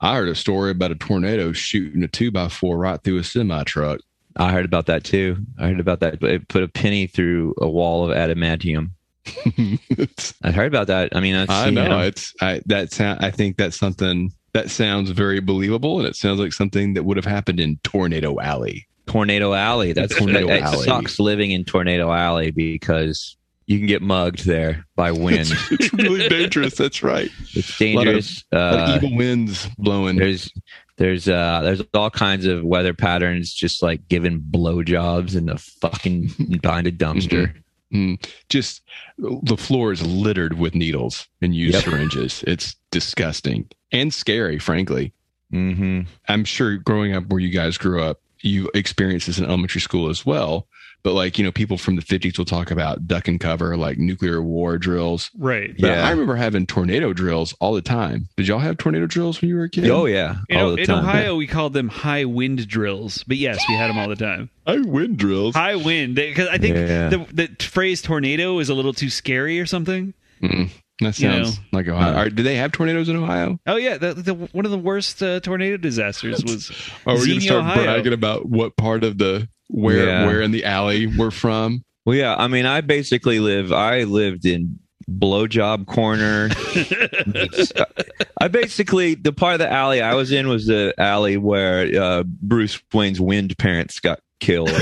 [0.00, 3.24] I heard a story about a tornado shooting a two by four right through a
[3.24, 4.00] semi truck.
[4.36, 5.38] I heard about that too.
[5.58, 6.22] I heard about that.
[6.22, 8.90] It put a penny through a wall of adamantium.
[10.42, 11.14] I heard about that.
[11.14, 13.24] I mean, that's, I know, it's I that sound.
[13.24, 17.16] I think that's something that sounds very believable, and it sounds like something that would
[17.16, 18.86] have happened in Tornado Alley.
[19.06, 19.92] Tornado Alley.
[19.92, 20.84] That's Tornado it Alley.
[20.84, 23.36] sucks living in Tornado Alley because
[23.70, 25.52] you can get mugged there by wind.
[25.70, 26.74] It's really dangerous.
[26.74, 27.30] That's right.
[27.54, 28.44] it's lot of- dangerous.
[28.50, 30.16] A lot of Uh, evil winds blowing.
[30.16, 30.50] there's
[30.96, 36.30] there's uh there's all kinds of weather patterns just like giving blowjobs in the fucking
[36.60, 37.54] behind a dumpster.
[37.94, 38.18] Mm.
[38.48, 38.82] Just
[39.18, 41.84] the floor is littered with needles and used Yep.
[41.84, 42.44] syringes.
[42.46, 45.12] It's disgusting and scary, frankly.
[45.52, 46.02] Mm-hmm.
[46.28, 50.08] I'm sure growing up where you guys grew up, you experienced this in elementary school
[50.08, 50.66] as well.
[51.02, 53.96] But like, you know, people from the 50s will talk about duck and cover, like
[53.98, 55.30] nuclear war drills.
[55.38, 55.70] Right.
[55.78, 56.06] But Yeah.
[56.06, 58.28] I remember having tornado drills all the time.
[58.36, 59.88] Did y'all have tornado drills when you were a kid?
[59.90, 61.04] Oh yeah, In, all the in time.
[61.04, 64.50] Ohio, we called them high wind drills, but yes, we had them all the time.
[64.66, 65.54] I wind drills.
[65.54, 67.08] High wind, because I think Yeah.
[67.08, 70.12] the the phrase tornado is a little too scary or something.
[70.42, 70.68] Mm,
[71.00, 72.12] that You sounds like Ohio.
[72.12, 73.58] Uh, Are- do they have tornadoes in Ohio?
[73.66, 76.70] Oh yeah, the, the, one of the worst uh, tornado disasters was
[77.06, 77.82] Or are we going to Xenia, start Ohio.
[77.84, 80.26] bragging about what part of the where Yeah.
[80.26, 81.84] where in the alley we're from?
[82.04, 82.34] Well, yeah.
[82.36, 83.72] I mean, I basically live.
[83.72, 84.78] I lived in
[85.10, 86.48] blowjob corner.
[88.40, 92.22] I basically the part of the alley I was in was the alley where uh,
[92.24, 94.70] Bruce Wayne's wind parents got killed.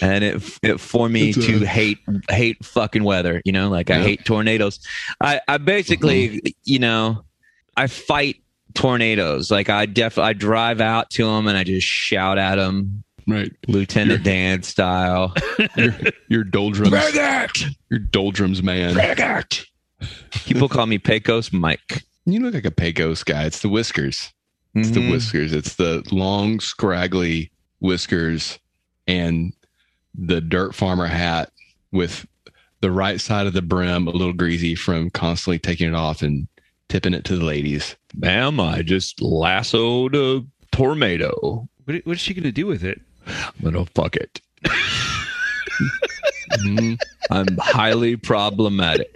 [0.00, 1.98] and it it for me It's, uh, to hate
[2.30, 3.42] hate fucking weather.
[3.44, 4.80] You know, like I hate tornadoes.
[5.20, 7.24] I I basically you know
[7.76, 8.36] I fight
[8.78, 9.50] tornadoes.
[9.50, 13.52] Like I def I drive out to them and I just shout at them, Right.
[13.66, 15.34] Lieutenant Dan style.
[15.76, 15.94] Your,
[16.28, 16.94] your doldrums.
[17.90, 18.96] Your doldrums man.
[20.32, 22.04] People call me Pecos Mike.
[22.24, 23.44] You look like a Pecos guy.
[23.44, 24.32] It's the whiskers.
[24.74, 25.10] It's the Mhm.
[25.10, 25.52] whiskers.
[25.52, 28.58] It's the long, scraggly whiskers
[29.06, 29.52] and
[30.14, 31.50] the dirt farmer hat
[31.90, 32.26] with
[32.80, 36.46] the right side of the brim a little greasy from constantly taking it off and
[36.88, 37.96] tipping it to the ladies.
[38.14, 41.68] Ma'am, I just lassoed a tornado.
[41.84, 43.00] what, what's she gonna do with it?
[43.26, 44.40] I'm gonna fuck it.
[46.60, 46.98] Mhm.
[47.30, 49.14] I'm highly problematic.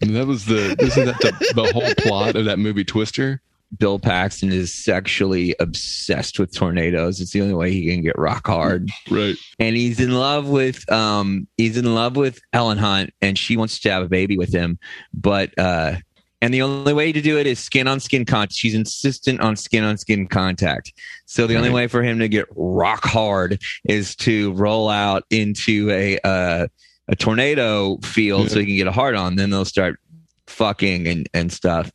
[0.00, 3.42] And that was the isn't that the, the whole plot of that movie Twister?
[3.78, 7.20] Bill Paxton is sexually obsessed with tornadoes.
[7.20, 8.90] It's the only way he can get rock hard.
[9.10, 9.36] Right.
[9.58, 13.78] and he's in love with um he's in love with Helen Hunt and she wants
[13.80, 14.78] to have a baby with him
[15.12, 15.96] but uh
[16.42, 19.56] and the only way to do it is skin on skin contact she's insistent on
[19.56, 20.92] skin on skin contact.
[21.26, 25.90] So the only way for him to get rock hard is to roll out into
[25.90, 26.68] a uh
[27.08, 29.36] a tornado field so he can get a hard on.
[29.36, 29.98] Then they'll start
[30.46, 31.90] fucking and and stuff.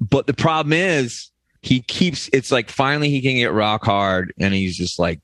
[0.00, 1.30] But the problem is
[1.62, 5.20] he keeps it's like finally he can get rock hard and he's just like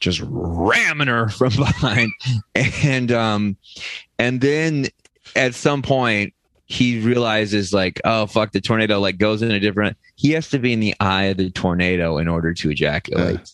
[0.00, 2.12] just ramming her from behind.
[2.54, 3.56] And um
[4.18, 4.88] and then
[5.34, 6.34] at some point
[6.66, 10.58] he realizes like oh fuck the tornado like goes in a different he has to
[10.58, 13.44] be in the eye of the tornado in order to ejaculate Uh,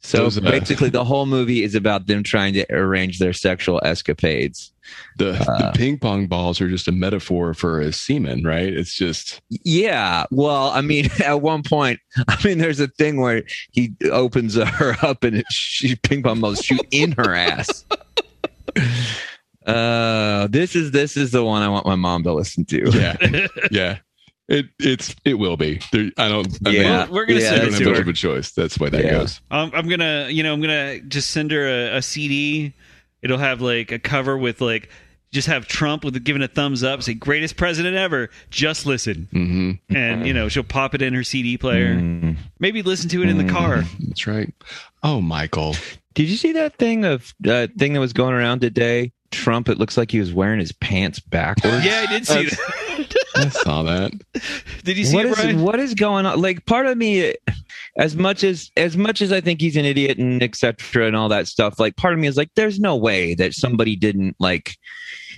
[0.00, 3.80] so those, uh, basically the whole movie is about them trying to arrange their sexual
[3.84, 4.70] escapades
[5.16, 8.70] The, Uh, the ping pong balls are just a metaphor for a semen, right?
[8.72, 10.24] It's just Yeah.
[10.30, 14.96] Well, I mean, at one point, I mean, there's a thing where he opens her
[15.00, 17.86] up and she ping pong balls shoot in her ass.
[19.66, 22.90] Uh, this is this is the one I want my mom to listen to.
[22.92, 23.98] yeah, yeah.
[24.46, 25.80] It it's it will be.
[25.90, 26.46] There, I don't.
[26.66, 27.08] I mean, Yeah.
[27.08, 28.02] We're gonna Yeah, send don't it have to much her.
[28.02, 28.52] of a choice.
[28.52, 29.10] That's the way that Yeah.
[29.12, 29.40] goes.
[29.50, 32.74] Um, I'm gonna, you know, I'm gonna just send her a, a CD.
[33.22, 34.90] It'll have like a cover with like,
[35.32, 38.28] just have Trump with giving a thumbs up, say greatest president ever.
[38.50, 41.96] Just listen, hmm and you know she'll pop it in her CD player.
[41.96, 42.36] Mm.
[42.60, 43.82] Maybe listen to it in the car.
[43.98, 44.52] That's right.
[45.02, 45.74] Oh, Michael.
[46.12, 49.12] Did you see that thing of uh, thing that was going around today?
[49.34, 49.68] Trump.
[49.68, 51.84] It looks like he was wearing his pants backwards.
[51.84, 53.16] Yeah, I did see that.
[53.36, 54.12] I saw that.
[54.84, 55.62] Did you see What it, is Brian?
[55.62, 56.40] what is going on?
[56.40, 57.34] Like part of me,
[57.98, 61.06] as much as as much as I think he's an idiot and etc.
[61.06, 63.96] and all that stuff, like part of me is like, there's no way that somebody
[63.96, 64.76] didn't like.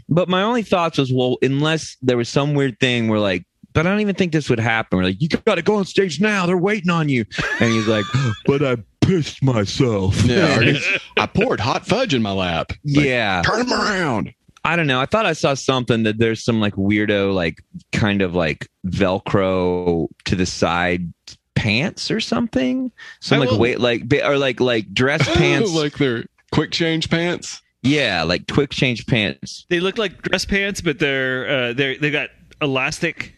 [0.09, 3.87] But my only thoughts was, well, unless there was some weird thing where like, but
[3.87, 4.99] I don't even think this would happen.
[4.99, 6.47] We're like, you got to go on stage now.
[6.47, 7.25] They're waiting on you.
[7.61, 8.05] And he's like,
[8.47, 8.77] but I
[9.07, 10.23] pissed myself.
[10.25, 10.75] Yeah, or
[11.23, 12.73] I poured hot fudge in my lap.
[12.85, 13.43] Like, yeah.
[13.43, 14.33] turn him around.
[14.65, 15.01] I don't know.
[15.01, 17.63] I thought I saw something that there's some like weirdo, like
[17.93, 21.13] kind of like Velcro to the side
[21.55, 22.91] pants or something.
[23.21, 25.73] Some I like will- wait, like ba- or like like dress pants.
[25.73, 27.63] like their quick change pants.
[27.83, 29.67] yeah, like quick change pants.
[29.69, 32.31] They look like dress pants, but they're uh, they they got
[32.61, 33.35] elastic.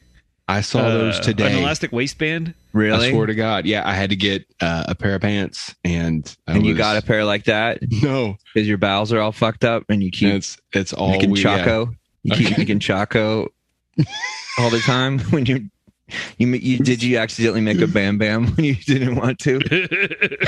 [0.49, 1.53] I saw those uh, today.
[1.53, 2.55] An elastic waistband.
[2.73, 3.09] Really?
[3.09, 6.35] I swear to God, yeah, I had to get uh, a pair of pants, and
[6.47, 8.37] I and you got a pair like that no.
[8.55, 11.43] because your bowels are all fucked up and you keep It's it's all making we,
[11.43, 11.59] yeah.
[11.59, 11.95] choco.
[12.23, 12.56] You keep Okay.
[12.59, 13.49] making choco
[14.59, 15.69] all the time when you
[16.39, 19.61] you you did you accidentally make a bam bam when you didn't want to?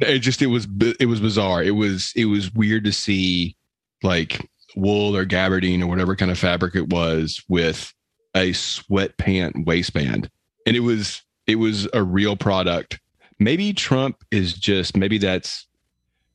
[0.00, 0.66] It just it was
[0.98, 1.62] it was bizarre.
[1.62, 3.56] It was it was weird to see
[4.02, 7.92] like wool or gabardine or whatever kind of fabric it was with
[8.34, 10.30] a sweatpant waistband,
[10.66, 13.00] and it was it was a real product.
[13.38, 15.66] Maybe Trump is just maybe that's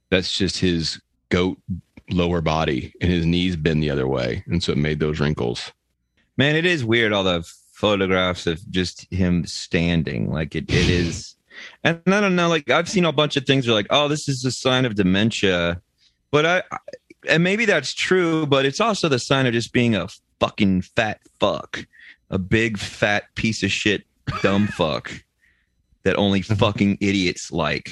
[0.10, 1.58] that's just his goat
[2.10, 5.72] lower body and his knees bend the other way, and so it made those wrinkles.
[6.38, 7.44] Man, it is weird all the
[7.78, 10.32] photographs of just him standing.
[10.32, 11.34] Like it, it is.
[11.84, 14.30] And I don't know, like I've seen a bunch of things where like, oh, this
[14.30, 15.82] is a sign of dementia.
[16.30, 16.78] But I, I
[17.28, 20.08] and maybe that's true, but it's also the sign of just being a
[20.40, 21.86] fucking fat fuck.
[22.30, 24.04] A big fat piece of shit
[24.42, 25.12] dumb fuck
[26.04, 27.90] that only fucking idiots like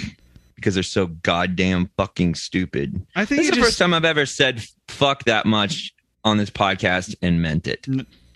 [0.56, 3.06] because they're so goddamn fucking stupid.
[3.16, 5.94] I think This is the just, first time I've ever said fuck that much
[6.24, 7.86] on this podcast and meant it.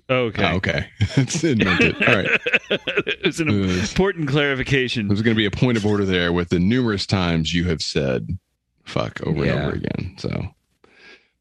[0.09, 0.43] Okay.
[0.43, 1.95] Oh, okay, it's invented.
[2.07, 2.41] All right.
[2.71, 5.07] it was an It was- important clarification.
[5.07, 7.81] There's going to be a point of order there with the numerous times you have
[7.81, 8.37] said
[8.85, 9.51] "fuck" over Yeah.
[9.53, 10.15] and over again.
[10.17, 10.47] So,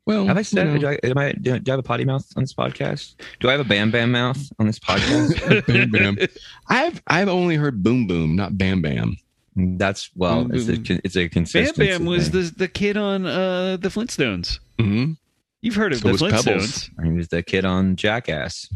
[0.09, 0.67] well, Have I said?
[0.67, 3.15] you know, do, I, am I, do, I have a potty mouth on this podcast?
[3.39, 5.67] Do I have a bam bam mouth on this podcast?
[5.67, 6.17] bam bam.
[6.69, 9.17] I've I've only heard boom boom, not bam bam.
[9.55, 11.87] That's well, it's a it's a Bam consistency.
[11.89, 12.43] Bam was thing.
[12.43, 14.59] the the kid on uh, the Flintstones.
[14.81, 15.13] hmm
[15.61, 16.45] You've heard of So the Flintstones.
[16.45, 16.91] Pebbles.
[17.05, 18.73] He was the kid on Jackass.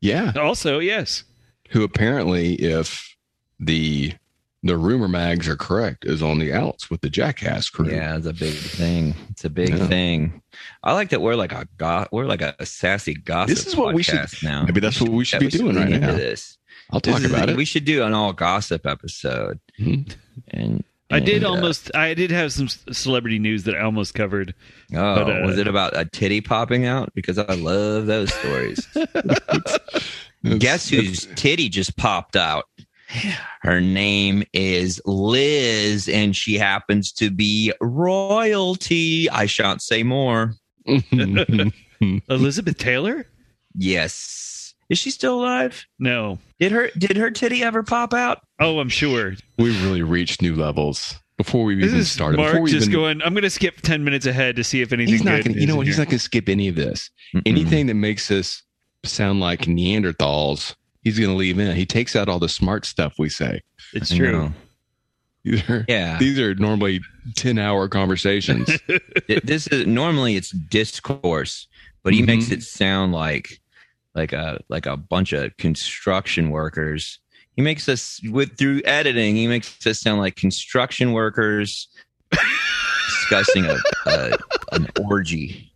[0.00, 1.24] Yeah, Also, yes.
[1.70, 3.16] who apparently, if
[3.58, 4.14] the
[4.62, 7.90] the rumor mags are correct, is on the outs with the Jackass crew.
[7.90, 9.14] Yeah, it's a big thing.
[9.30, 9.86] It's a big Yeah.
[9.86, 10.42] thing.
[10.82, 13.48] I like that we're like a go- we're like a, sassy gossip.
[13.56, 14.64] This is what we should- now.
[14.64, 16.14] Maybe that's what we should be doing lean right into now.
[16.14, 16.58] This.
[16.90, 17.56] I'll This talk is- about it.
[17.56, 19.60] We should do an all gossip episode.
[19.80, 20.12] Mhm.
[20.48, 21.90] And I did uh, almost.
[21.96, 24.54] I did have some celebrity news that I almost covered.
[24.94, 27.12] Oh, But, uh, was it about a titty popping out?
[27.14, 28.86] Because I love those stories.
[30.42, 32.64] It's- Guess it's- whose titty just popped out?
[33.62, 39.28] Her name is Liz, and she happens to be royalty.
[39.30, 40.54] I shan't say more.
[42.28, 43.26] Elizabeth Taylor?
[43.76, 45.86] Yes, is she still alive?
[45.98, 46.38] No.
[46.58, 48.40] Did her did her titty ever pop out?
[48.58, 49.34] Oh, I'm sure.
[49.56, 52.38] We've really reached new levels before we even is started.
[52.38, 53.22] Mark before we just even, going.
[53.22, 55.12] I'm going to skip ten minutes ahead to see if anything.
[55.12, 55.54] he's not good going.
[55.54, 55.86] to You know what?
[55.86, 57.08] He's not going to skip any of this.
[57.34, 57.42] Mm-mm.
[57.46, 58.62] Anything that makes us
[59.04, 61.74] sound like Neanderthals, he's going to leave in.
[61.76, 63.60] He takes out all the smart stuff we say.
[63.92, 64.52] It's true.
[65.44, 66.18] These are, Yeah.
[66.18, 67.00] these are normally
[67.36, 68.68] 10 hour conversations.
[69.44, 71.66] This is normally it's discourse,
[72.02, 72.26] but he Mhm.
[72.26, 73.60] makes it sound like
[74.14, 77.20] like a like a bunch of construction workers.
[77.56, 79.36] He makes us with through editing.
[79.36, 81.88] He makes us sound like construction workers
[83.06, 83.76] discussing a,
[84.06, 84.36] a
[84.72, 85.72] an orgy.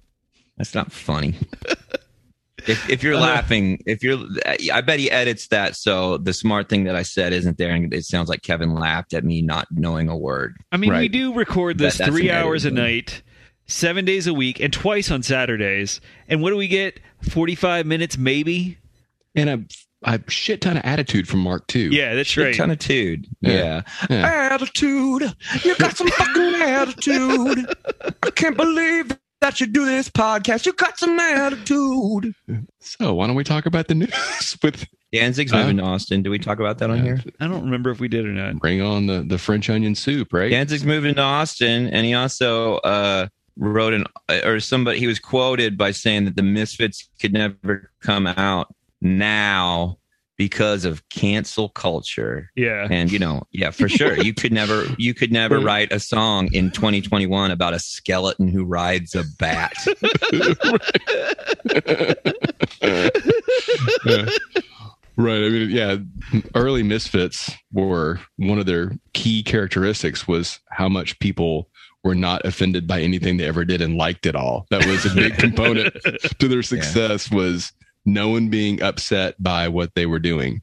[0.58, 1.34] That's not funny.
[2.66, 3.20] If, if you're Uh.
[3.20, 4.18] laughing, if you're,
[4.72, 7.92] I bet he edits that so the smart thing that I said isn't there, and
[7.92, 10.56] it sounds like Kevin laughed at me not knowing a word.
[10.72, 12.84] I mean, we do record this that's three hours a editing.
[12.84, 13.22] night,
[13.66, 16.00] seven days a week, and twice on Saturdays.
[16.28, 17.00] And what do we get?
[17.22, 18.78] Forty-five minutes, maybe.
[19.34, 19.64] and a,
[20.04, 21.88] a shit ton of attitude from Mark, too.
[21.90, 22.54] Yeah, that's Shit right.
[22.54, 23.26] ton of tude.
[23.40, 23.52] Yeah.
[23.52, 23.82] Yeah.
[24.10, 24.48] Yeah.
[24.52, 25.34] Attitude.
[25.64, 27.74] You got some fucking attitude.
[28.22, 29.10] I can't believe
[29.44, 30.64] that you do this podcast.
[30.64, 32.34] You got some attitude.
[32.80, 35.58] So why don't we talk about the news with Danzig's Huh?
[35.58, 36.22] moving to Austin.
[36.22, 37.22] Do we talk about that on here?
[37.40, 38.56] I don't remember if we did or not.
[38.56, 40.50] bring on the, the French onion soup, right?
[40.50, 43.26] Danzig's moving to Austin, and he also uh,
[43.58, 44.04] wrote an
[44.44, 44.98] or somebody.
[44.98, 49.98] He was quoted by saying that the Misfits could never come out now
[50.36, 52.50] because of cancel culture.
[52.56, 52.86] Yeah.
[52.90, 56.48] And you know, yeah, for sure, you could never, you could never write a song
[56.52, 59.74] in 2021 about a skeleton who rides a bat.
[64.04, 64.28] Yeah.
[65.16, 65.44] Right.
[65.44, 65.98] I mean, yeah,
[66.56, 71.70] early misfits were one of their key characteristics was how much people
[72.02, 74.66] were not offended by anything they ever did and liked it all.
[74.70, 75.94] That was a big component
[76.38, 77.72] to their success was
[78.04, 80.62] no one being upset by what they were doing.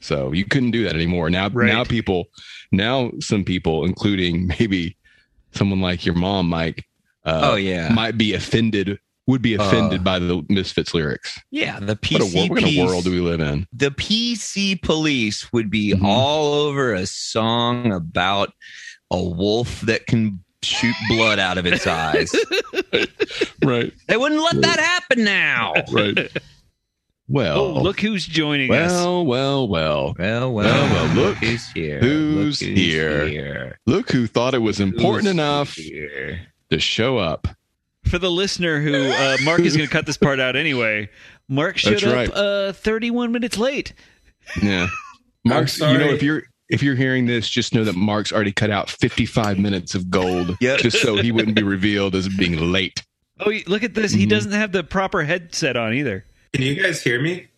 [0.00, 1.30] So you couldn't do that anymore.
[1.30, 1.66] Now, Right.
[1.68, 2.26] now people,
[2.72, 4.96] now some people, including maybe
[5.52, 6.84] someone like your mom, Mike,
[7.24, 8.98] uh, oh yeah, might be offended,
[9.28, 11.38] would be offended Uh, by the Misfits lyrics.
[11.52, 11.78] yeah.
[11.78, 13.68] The What, PC what kind of world do we live in?
[13.72, 16.02] the PC police would be Mhm.
[16.04, 18.52] all over a song about
[19.12, 22.34] a wolf that can shoot blood out of its eyes.
[23.64, 23.92] Right.
[24.08, 25.72] they wouldn't let that happen now.
[25.90, 26.30] Right.
[27.28, 28.90] Well, Oh, look who's joining us.
[28.92, 30.14] well, well, well.
[30.18, 32.00] Well, well, Well, well, look who's here?
[32.00, 33.78] who's Look here.
[33.86, 36.40] Look who thought it was important Who's enough here.
[36.70, 37.46] to show up.
[38.06, 41.08] For the listener who uh, Mark is going to cut this part out anyway.
[41.48, 42.30] Mark showed That's up right.
[42.34, 43.92] uh, 31 minutes late.
[44.60, 44.88] Yeah.
[45.44, 48.70] Mark's, you know, if you're if you're hearing this, just know that Mark's already cut
[48.70, 50.78] out 55 minutes of gold Yep.
[50.80, 53.02] just so he wouldn't be revealed as being late.
[53.40, 54.12] Oh, look at this.
[54.12, 54.30] He Mhm.
[54.30, 56.24] doesn't have the proper headset on either.
[56.52, 57.48] Can you guys hear me?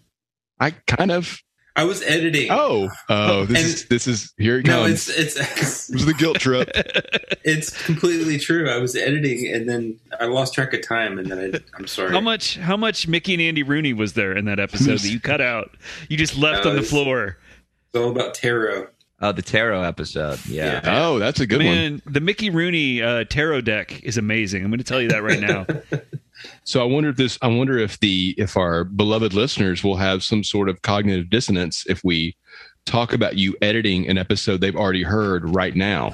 [0.61, 1.41] I kind of.
[1.77, 2.49] I was editing.
[2.53, 5.09] Oh, oh, this And- is this is here it no, comes.
[5.09, 6.71] it's it's This is the guilt trip.
[7.45, 8.71] it's completely true.
[8.71, 12.13] I was editing and then I lost track of time and then I, I'm sorry.
[12.13, 15.19] How much how much Mickey and Andy Rooney was there in that episode that you
[15.19, 15.73] cut out?
[16.09, 17.39] You just left Uh, on the floor.
[17.93, 18.87] It's all about tarot.
[19.21, 20.39] Oh, the tarot episode.
[20.47, 20.81] Yeah.
[20.85, 22.03] Oh, that's a good one.
[22.07, 24.63] The Mickey Rooney uh, tarot deck is amazing.
[24.63, 25.67] I'm going to tell you that right now.
[26.65, 27.39] So I wonder if this.
[27.43, 31.85] I wonder if the if our beloved listeners will have some sort of cognitive dissonance
[31.89, 32.37] if we
[32.87, 36.13] talk about you editing an episode they've already heard right now.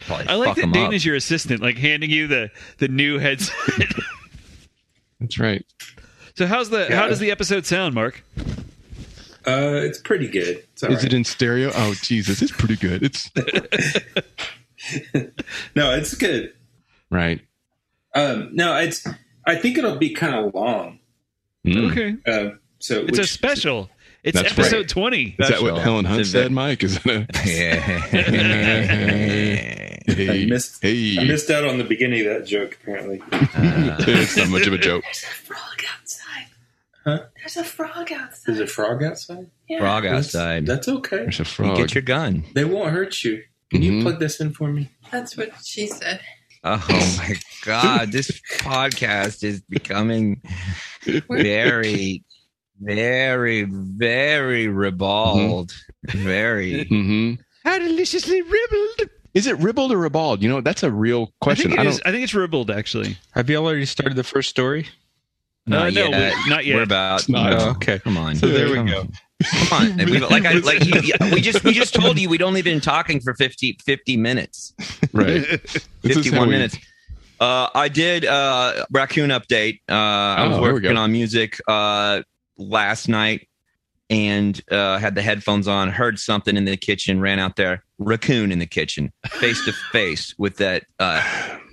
[0.00, 0.92] Probably I like that that 'em Dane up.
[0.92, 3.54] is your assistant, like handing you the the new headset.
[5.20, 5.64] That's right.
[6.36, 8.22] so how's the how does the episode sound, Mark?
[9.46, 10.62] Uh, it's pretty good.
[10.72, 11.04] It's all Is right.
[11.06, 11.70] it in stereo?
[11.74, 13.02] Oh Jesus, it's pretty good.
[13.02, 13.30] It's
[15.74, 16.52] no, it's good.
[17.10, 17.40] right.
[18.14, 19.06] Um, no, it's.
[19.46, 20.98] I think it'll be kind of long.
[21.66, 21.90] Mm.
[21.90, 23.90] Okay, Uh, so it's a special.
[24.22, 24.88] It's That's episode right.
[24.88, 25.34] twenty.
[25.38, 25.78] Is that what Special.
[25.80, 26.82] Helen Hunt said, Mike?
[26.84, 27.80] Is that a Yeah.
[30.06, 30.42] hey?
[30.42, 32.78] I missed- hey, I missed out on the beginning of that joke.
[32.82, 35.04] Apparently, it's not much of a joke.
[35.04, 36.46] There's a frog outside.
[37.04, 37.20] Huh?
[37.38, 38.40] There's a frog outside.
[38.46, 39.46] there's a frog outside.
[39.68, 39.78] Yeah.
[39.80, 40.66] Frog outside.
[40.66, 41.16] That's okay.
[41.18, 41.76] There's a You frog.
[41.76, 42.44] get your gun.
[42.54, 43.42] They won't hurt you.
[43.70, 43.84] Can Mhm.
[43.84, 44.90] you plug this in for me?
[45.10, 46.20] That's what she said.
[46.62, 50.42] Oh my god, this podcast is becoming
[51.30, 52.22] very,
[52.80, 55.72] very, very ribald.
[56.04, 56.84] Very.
[56.84, 59.10] hmm How deliciously ribald.
[59.32, 60.42] Is it ribald or ribald?
[60.42, 61.68] You know, that's a real question.
[61.72, 61.92] I think, I don't.
[61.92, 63.16] is, I think it's ribald, actually.
[63.32, 64.88] Have you already started the first story?
[65.72, 66.34] Uh, Not no, yet.
[66.44, 66.74] we- not yet.
[66.76, 67.28] We're about.
[67.28, 67.52] not.
[67.52, 67.98] Oh, okay.
[67.98, 68.36] Come on.
[68.36, 69.00] So there we go.
[69.00, 69.12] on.
[69.68, 70.06] Come on.
[70.06, 72.80] We- like I like you, yeah, we just we just told you we'd only been
[72.80, 74.74] talking for 50, 50 minutes.
[75.12, 75.46] right.
[76.02, 76.78] This is how 51 minutes.
[77.38, 79.80] Uh, I did uh, raccoon update.
[79.88, 82.22] Uh, I was Oh, there we working on music uh,
[82.58, 83.48] last night
[84.10, 85.88] and uh, had the headphones on.
[85.88, 87.20] Heard something in the kitchen.
[87.20, 87.82] Ran out there.
[87.98, 90.84] Raccoon in the kitchen, face to face with that.
[90.98, 91.22] Uh,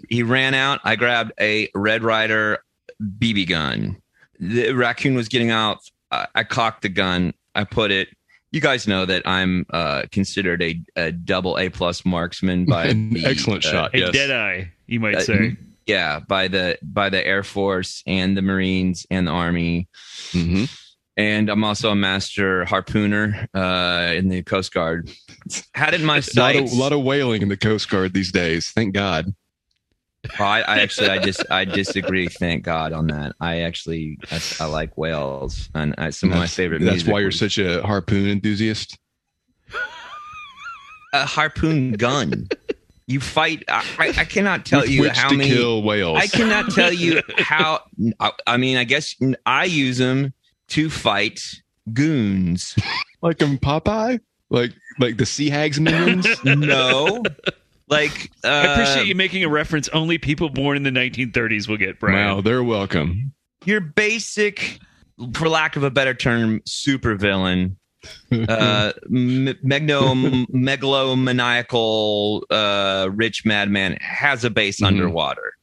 [0.10, 0.80] he ran out.
[0.86, 2.60] I grabbed a Red Rider
[3.02, 4.02] BB gun.
[4.40, 5.80] The raccoon was getting out.
[6.12, 7.34] I, I cocked the gun.
[7.56, 8.10] I put it.
[8.52, 13.10] You guys know that I'm uh, considered a, a double A plus marksman by An
[13.14, 13.96] the, excellent uh, shot.
[13.96, 14.12] A Yes.
[14.12, 15.58] dead eye, you might Uh, say.
[15.86, 19.88] yeah by the by the air force and the marines and the army
[20.32, 20.66] hmm
[21.16, 25.10] and i'm also a master harpooner uh in the coast guard
[25.74, 28.14] had it in my A lot, of, sights lot of whaling in the Coast Guard
[28.14, 28.70] these days.
[28.72, 29.34] Thank God.
[30.40, 34.42] Oh, I, I actually i just i disagree thank god on that i actually i,
[34.60, 37.58] I like whales and I, some of my That's- favorite That's why you're was such
[37.58, 38.98] a harpoon enthusiast.
[41.14, 42.48] a harpoon gun
[43.08, 46.18] you fight i, I cannot tell With you how many kill whales.
[46.20, 47.80] I cannot tell you how.
[48.20, 49.16] I, I mean, I guess
[49.46, 50.34] I use them
[50.70, 51.40] to fight
[51.94, 52.76] goons.
[53.22, 54.20] like in Popeye,
[54.50, 56.28] like like the sea hags minions.
[56.44, 57.24] No,
[57.88, 61.78] like uh, I appreciate you making a reference only people born in the 1930s will
[61.78, 62.16] get, Brian.
[62.36, 63.34] wow, they're welcome.
[63.66, 64.80] Your basic,
[65.34, 67.76] for lack of a better term, supervillain.
[68.32, 74.88] Uh, m- megno megalomaniacal uh, rich madman has a base Mhm.
[74.88, 75.54] underwater.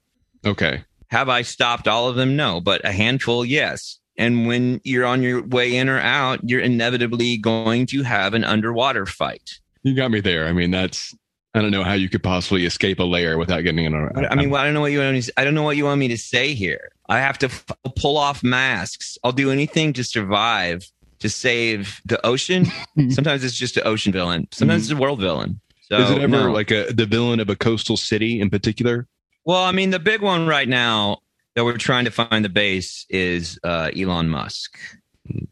[0.44, 0.82] okay.
[1.08, 2.34] Have I stopped all of them?
[2.34, 4.00] No, but a handful, yes.
[4.18, 8.42] And when you're on your way in or out, you're inevitably going to have an
[8.42, 9.58] underwater fight.
[9.84, 10.46] You got me there.
[10.48, 11.14] I mean, that's
[11.54, 14.28] I don't know how you could possibly escape a layer without getting in a.
[14.28, 15.84] I mean, well, I don't know what you want me I don't know what you
[15.84, 16.90] want me to say here.
[17.08, 17.64] I have to f-
[17.96, 19.16] pull off masks.
[19.22, 22.66] I'll do anything to survive, to save the ocean.
[23.10, 24.48] Sometimes it's just an ocean villain.
[24.50, 25.60] Sometimes it's a world villain.
[25.82, 26.50] So, is it ever no.
[26.52, 29.06] like a the villain of a coastal city in particular?
[29.44, 31.18] Well, I mean, the big one right now
[31.54, 34.76] that we're trying to find the base is uh, Elon Musk.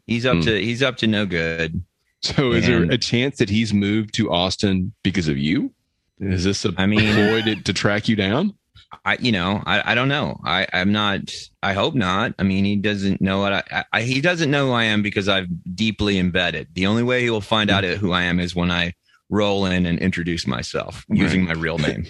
[0.07, 0.41] He's up Hmm.
[0.43, 1.83] to he's up to no good.
[2.23, 5.73] So, is And- there a chance that he's moved to Austin because of you?
[6.21, 8.55] Is this a I mean- ploy to, to track you down?
[9.07, 10.39] I, you know, I, I don't know.
[10.45, 11.21] I, I'm not.
[11.63, 12.35] I hope not.
[12.39, 14.03] I mean, he doesn't know what I, I.
[14.03, 16.69] He doesn't know who I am because I've deeply embedded.
[16.75, 18.93] The only way he will find out who I am is when I
[19.31, 22.07] roll in and introduce myself using my real name.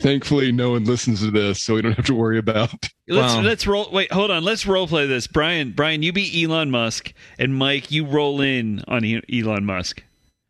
[0.00, 2.72] Thankfully, no one listens to this, so we don't have to worry about.
[3.06, 3.88] Let's Well- let's roll.
[3.92, 4.42] Wait, hold on.
[4.42, 5.28] Let's role play this.
[5.28, 10.02] Brian, Brian, you be Elon Musk, and Mike, you roll in on Elon Musk.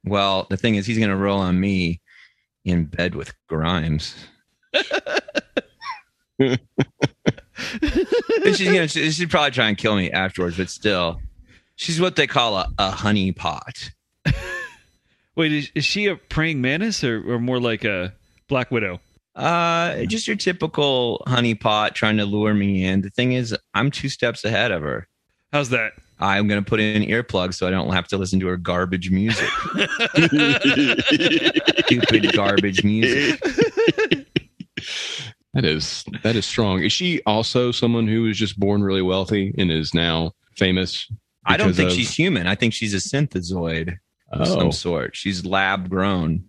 [0.03, 2.01] Well, the thing is, he's going to roll on me
[2.65, 4.15] in bed with Grimes.
[6.39, 6.59] she's
[8.65, 11.21] gonna, she, she'd probably try and kill me afterwards, but still,
[11.77, 13.91] she's what they call a, a honey pot.
[15.37, 18.15] Wait, is, is she a praying mantis or, or more like a
[18.49, 19.01] Black Widow?
[19.35, 23.03] Uh, just your typical honey pot trying to lure me in.
[23.03, 25.09] The thing is, I'm two steps ahead of her.
[25.53, 25.93] How's that?
[26.21, 29.11] I'm going to put in earplugs so I don't have to listen to her garbage
[29.11, 29.49] music.
[31.87, 33.43] Stupid garbage music.
[35.55, 36.83] That is that is strong.
[36.83, 41.09] Is she also someone who was just born really wealthy and is now famous?
[41.47, 42.49] I don't think of- she's human.
[42.49, 43.97] I think she's a synthezoid
[44.33, 45.15] of Oh, some sort.
[45.15, 46.43] She's lab grown.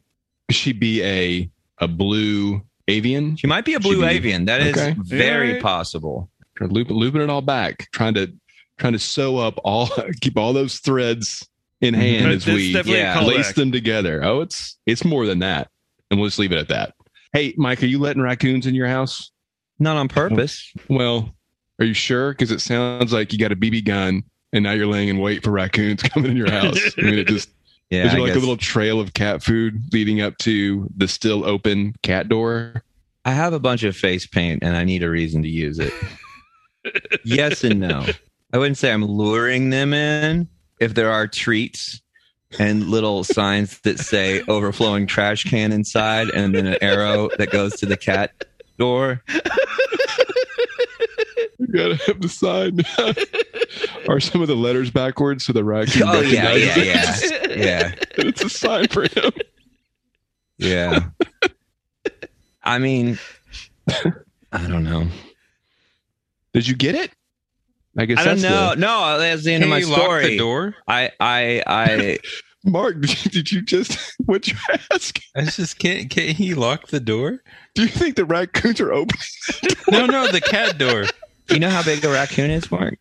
[0.50, 3.36] could she be a a blue avian?
[3.36, 4.46] She might be a blue be- avian.
[4.46, 4.96] That is Okay.
[4.98, 5.62] very Alright.
[5.62, 6.32] possible.
[6.56, 8.34] Trying to loop, looping it all back, trying to
[8.78, 9.90] trying to sew up all,
[10.22, 11.48] keep all those threads
[11.82, 12.02] in mm-hmm.
[12.02, 13.28] hand as we definitely yeah, a callback.
[13.28, 14.24] lace them together.
[14.24, 15.70] Oh, it's it's more than that,
[16.10, 16.94] and we'll just leave it at that.
[17.34, 19.32] Hey, Mike, are you letting raccoons in your house?
[19.78, 20.72] Not on purpose.
[20.90, 21.36] Well,
[21.80, 22.32] are you sure?
[22.32, 25.44] Because it sounds like you got a BB gun, and now you're laying in wait
[25.44, 26.80] for raccoons coming in your house.
[26.98, 27.50] I mean, it just
[27.90, 28.38] Yeah, is there I like guess.
[28.38, 32.84] a little trail of cat food leading up to the still open cat door?
[33.26, 35.94] I have a bunch of face paint and I need a reason to use it.
[37.24, 38.06] yes and no.
[38.56, 40.48] I wouldn't say I'm luring them in
[40.80, 42.02] if there are treats
[42.58, 47.74] and little signs that say overflowing trash can inside and then an arrow that goes
[47.82, 48.46] to the cat
[48.80, 49.22] door.
[51.60, 52.80] You gotta have the sign.
[54.08, 56.04] Are some of the letters backwards so the raccoon?
[56.06, 57.16] Oh yeah, yeah, yeah.
[57.50, 57.96] Yeah.
[58.18, 59.34] it's a sign for him.
[60.58, 61.10] Yeah.
[62.64, 63.20] I mean
[63.90, 65.08] I don't know.
[66.54, 67.12] Did you get it?
[67.98, 68.70] I guess I don't that's know.
[68.72, 70.28] the- No, that's the end of my you lock story.
[70.32, 70.76] the door?
[70.88, 72.18] I I I
[72.68, 73.00] Mark,
[73.32, 74.56] did you, just what you
[74.92, 75.20] ask?
[75.36, 76.10] I just can't.
[76.10, 77.44] Can't he lock the door?
[77.76, 79.18] Do you think the raccoons are open?
[79.92, 81.06] No, no, the cat door.
[81.50, 82.98] you know how big a raccoon is, Mark?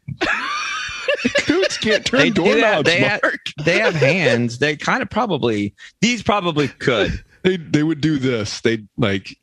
[1.24, 2.60] Raccoons can't turn They do that.
[2.60, 3.40] doorknobs, They have- Mark.
[3.64, 4.58] they have hands.
[4.58, 7.24] They kind of probably these probably could.
[7.42, 8.60] They they would do this.
[8.60, 9.36] They like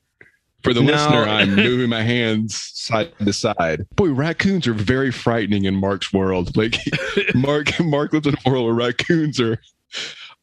[0.63, 0.91] for the No.
[0.93, 3.86] listener, I'm moving my hands side to side.
[3.95, 6.56] Boy, raccoons are very frightening in Mark's world.
[6.58, 6.78] Like
[7.36, 9.60] Mark Mark lives in a world where raccoons are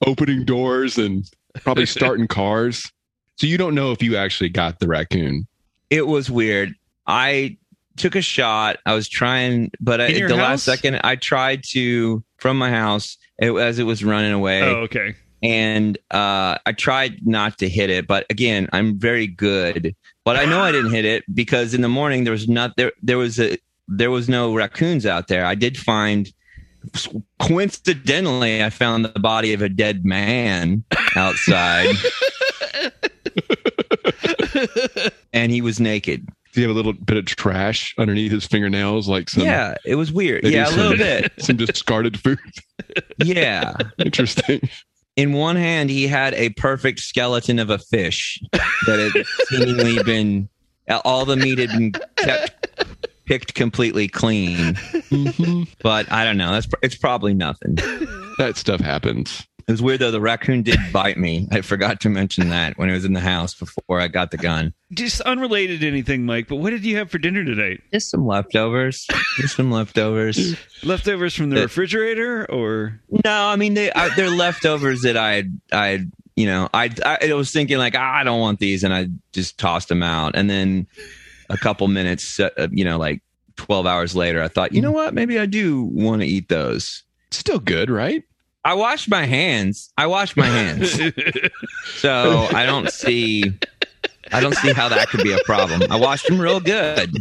[0.06, 1.24] opening doors and
[1.62, 2.90] probably starting cars.
[3.36, 5.46] So you don't know if you actually got the raccoon.
[5.90, 6.74] It was weird.
[7.06, 7.56] I
[7.96, 8.78] took a shot.
[8.86, 10.30] I was trying, but I, the house?
[10.36, 14.82] last second, I tried to from my house it, as it was running away, Oh,
[14.82, 15.14] okay.
[15.42, 18.06] And uh, I tried not to hit it.
[18.06, 19.94] But again, I'm very good.
[20.24, 22.92] But I know I didn't hit it because in the morning there was not there.
[23.02, 23.56] There was a
[23.88, 25.44] there was no raccoons out there.
[25.46, 26.30] I did find
[27.40, 30.84] coincidentally I found the body of a dead man
[31.16, 31.94] outside.
[35.32, 36.28] and he was naked.
[36.52, 39.94] Do you have a little bit of trash underneath his fingernails, like some yeah, it
[39.96, 40.44] was weird.
[40.44, 41.32] Yeah, a some- little bit.
[41.38, 42.38] some discarded food?
[43.18, 43.74] Yeah.
[43.98, 44.68] Interesting.
[45.18, 48.40] In one hand, he had a perfect skeleton of a fish
[48.86, 50.48] that had seemingly been
[51.04, 52.68] all the meat had been kept
[53.26, 54.74] picked completely clean.
[55.10, 55.66] Mhm.
[55.82, 56.52] But I don't know.
[56.52, 57.74] That's it's probably nothing.
[58.38, 59.44] That stuff happens.
[59.68, 60.10] It was weird though.
[60.10, 61.46] The raccoon did bite me.
[61.52, 64.38] I forgot to mention that when it was in the house before I got the
[64.38, 64.72] gun.
[64.92, 66.48] Just unrelated to anything, Mike.
[66.48, 67.82] But what did you have for dinner tonight?
[67.92, 69.06] Just some leftovers.
[69.36, 70.56] Just some leftovers.
[70.82, 75.44] Leftovers from the That- refrigerator, or No, I mean they I, they're leftovers that I
[75.70, 79.08] I you know I I was thinking like ah, I don't want these and I
[79.32, 80.86] just tossed them out and then
[81.50, 83.20] a couple minutes uh, you know like
[83.56, 87.02] twelve hours later I thought you know what maybe I do want to eat those.
[87.30, 88.22] Still good, right?
[88.64, 89.92] I washed my hands.
[89.96, 90.90] I washed my hands,
[91.96, 93.44] so I don't see
[94.32, 95.82] I don't see how that could be a problem.
[95.90, 97.16] I washed them real good.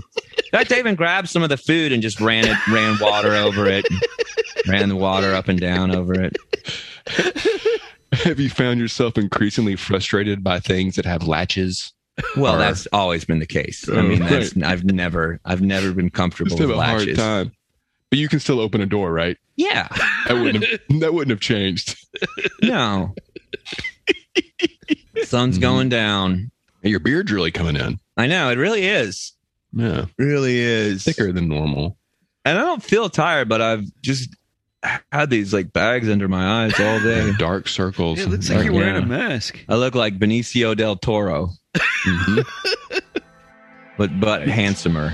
[0.54, 3.86] I even grabbed some of the food and just ran it, ran water over it,
[4.68, 6.36] ran the water up and down over it.
[8.14, 11.94] Have you found yourself increasingly frustrated by things that have latches?
[12.36, 13.88] Well, Or- that's always been the case.
[13.88, 14.66] I Oh, mean, that's right.
[14.66, 17.18] I've never I've never been comfortable with latches.
[17.18, 17.52] time.
[18.10, 19.38] But you can still open a door, right?
[19.58, 19.88] Yeah,
[20.28, 21.98] That wouldn't have, that wouldn't have changed.
[22.62, 23.14] no.
[25.24, 25.62] Sun's Mhm.
[25.62, 26.52] going down.
[26.84, 28.00] Your beard's really coming in.
[28.18, 29.34] I know it really is.
[29.74, 31.98] Yeah, Really is thicker than normal.
[32.46, 34.30] and I don't feel tired, but I've just
[35.12, 37.32] had these like bags under my eyes all day.
[37.40, 38.20] Dark circles.
[38.20, 39.02] It looks like you're wearing Yeah.
[39.02, 39.58] a mask.
[39.68, 42.46] I look like Benicio del Toro, Mhm.
[43.98, 45.14] but but handsomer.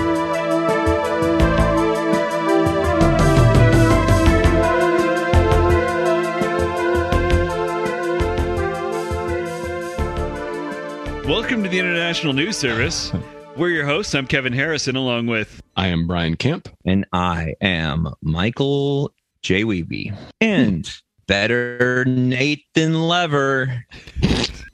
[11.51, 13.11] Welcome to the International News Service.
[13.57, 14.15] We're your hosts.
[14.15, 16.69] I'm Kevin Harrison, along with I am Brian Camp.
[16.85, 19.11] And I am Michael
[19.41, 19.65] J.
[19.65, 20.17] Wiebe.
[20.39, 20.89] And
[21.27, 23.83] better Nathan Lever.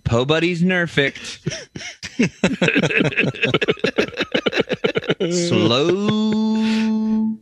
[0.04, 1.42] Po Buddy's Nerfict.
[5.50, 7.38] Slow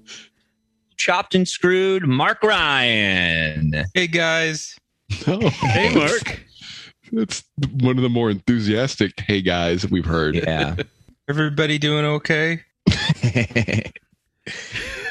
[0.95, 3.83] chopped and screwed Mark Ryan.
[3.93, 4.77] Hey guys.
[5.27, 6.44] Oh, Hey Mark.
[7.11, 7.43] It's
[7.79, 10.35] one of the more enthusiastic hey guys we've heard.
[10.35, 10.75] Yeah.
[11.29, 12.61] Everybody doing okay?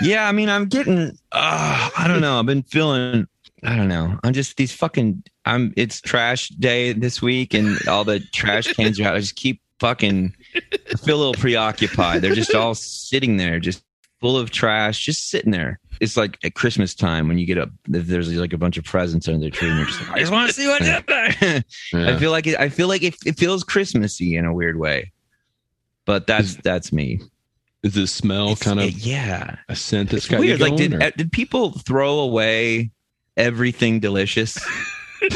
[0.00, 2.38] yeah, I mean, I'm getting, uh, I don't know.
[2.38, 3.26] I've been feeling,
[3.64, 4.18] I don't know.
[4.22, 9.00] I'm just these fucking, I'm, it's trash day this week and all the trash cans
[9.00, 9.16] are out.
[9.16, 12.22] I just keep fucking, I feel a little preoccupied.
[12.22, 13.82] They're just all sitting there, just
[14.20, 15.80] full of trash, just sitting there.
[16.00, 19.28] It's like at Christmas time when you get up, there's like a bunch of presents
[19.28, 21.64] under the tree and you're just like, I just want to see what's in there.
[21.92, 22.14] Yeah.
[22.14, 25.12] I feel like it, I feel like it, it feels Christmassy in a weird way.
[26.04, 27.20] But that's that's me.
[27.82, 29.56] Is the smell It's- kind of it- yeah.
[29.68, 30.60] a scent that's It's got weird.
[30.60, 32.90] Like, did or- uh, did people throw away
[33.36, 34.58] everything delicious?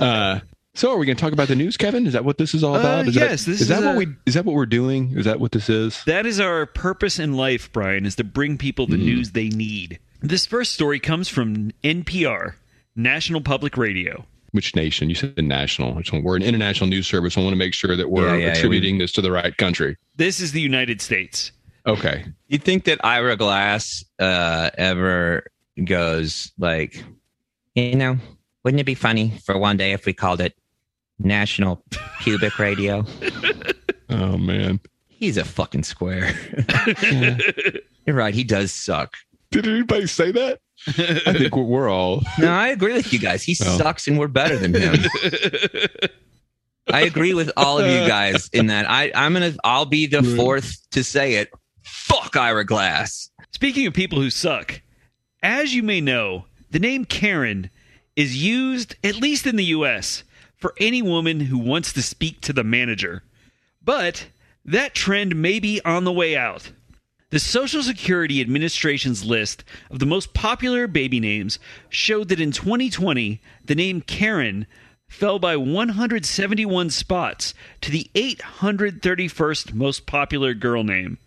[0.00, 0.38] Uh,
[0.78, 2.06] so, are we going to talk about the news, Kevin?
[2.06, 3.08] Is that what this is all Uh, about?
[3.08, 5.12] Is yes, that, this is that is what a- we is that what we're doing?
[5.16, 6.02] Is that what this is?
[6.04, 9.98] That is our purpose in life, Brian, is to bring people the news they need.
[10.20, 12.54] This first story comes from NPR,
[12.96, 14.24] National Public Radio.
[14.52, 15.08] Which nation?
[15.10, 15.94] You said national.
[15.94, 16.22] Which one?
[16.22, 17.36] We're an international news service.
[17.36, 19.54] I want to make sure that we're Yeah, yeah, yeah, attributing this to the right
[19.56, 19.96] country.
[20.16, 21.52] This is the United States.
[21.86, 22.24] Okay.
[22.48, 25.44] you think that Ira Glass uh, ever
[25.84, 27.02] goes like,
[27.74, 28.18] you know,
[28.64, 30.54] wouldn't it be funny for one day if we called it
[31.18, 31.82] National
[32.20, 33.04] Pubic Radio?
[34.10, 34.80] Oh man.
[35.06, 36.32] He's a fucking square.
[38.06, 38.32] You're right.
[38.34, 39.14] He does suck.
[39.50, 40.60] Did anybody say that?
[40.86, 42.22] I think we're, we're all.
[42.38, 43.42] No, I agree with you guys.
[43.42, 43.76] He Well.
[43.76, 44.94] sucks, and we're better than him.
[46.90, 48.88] I agree with all of you guys in that.
[48.88, 49.52] I, I'm gonna.
[49.62, 50.36] I'll be the Right.
[50.36, 51.50] fourth to say it.
[51.82, 53.28] Fuck Ira Glass.
[53.52, 54.80] Speaking of people who suck,
[55.42, 57.68] as you may know, the name Karen
[58.16, 60.24] is used, at least in the US,
[60.58, 63.22] for any woman who wants to speak to the manager.
[63.82, 64.28] But
[64.64, 66.72] that trend may be on the way out.
[67.30, 73.40] The Social Security Administration's list of the most popular baby names showed that in 2020,
[73.64, 74.66] the name Karen
[75.08, 81.18] fell by 171 spots to the 831st most popular girl name.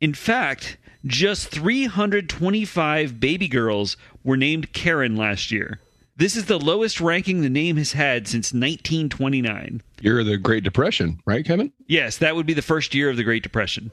[0.00, 5.80] In fact, just 325 baby girls were named Karen last year.
[6.18, 9.82] This is the lowest ranking the name has had since 1929.
[10.00, 11.72] You're the Great Depression, right, Kevin?
[11.86, 13.92] Yes, that would be the first year of the Great Depression.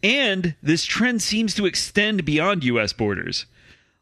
[0.00, 2.92] And this trend seems to extend beyond U.S.
[2.92, 3.46] borders.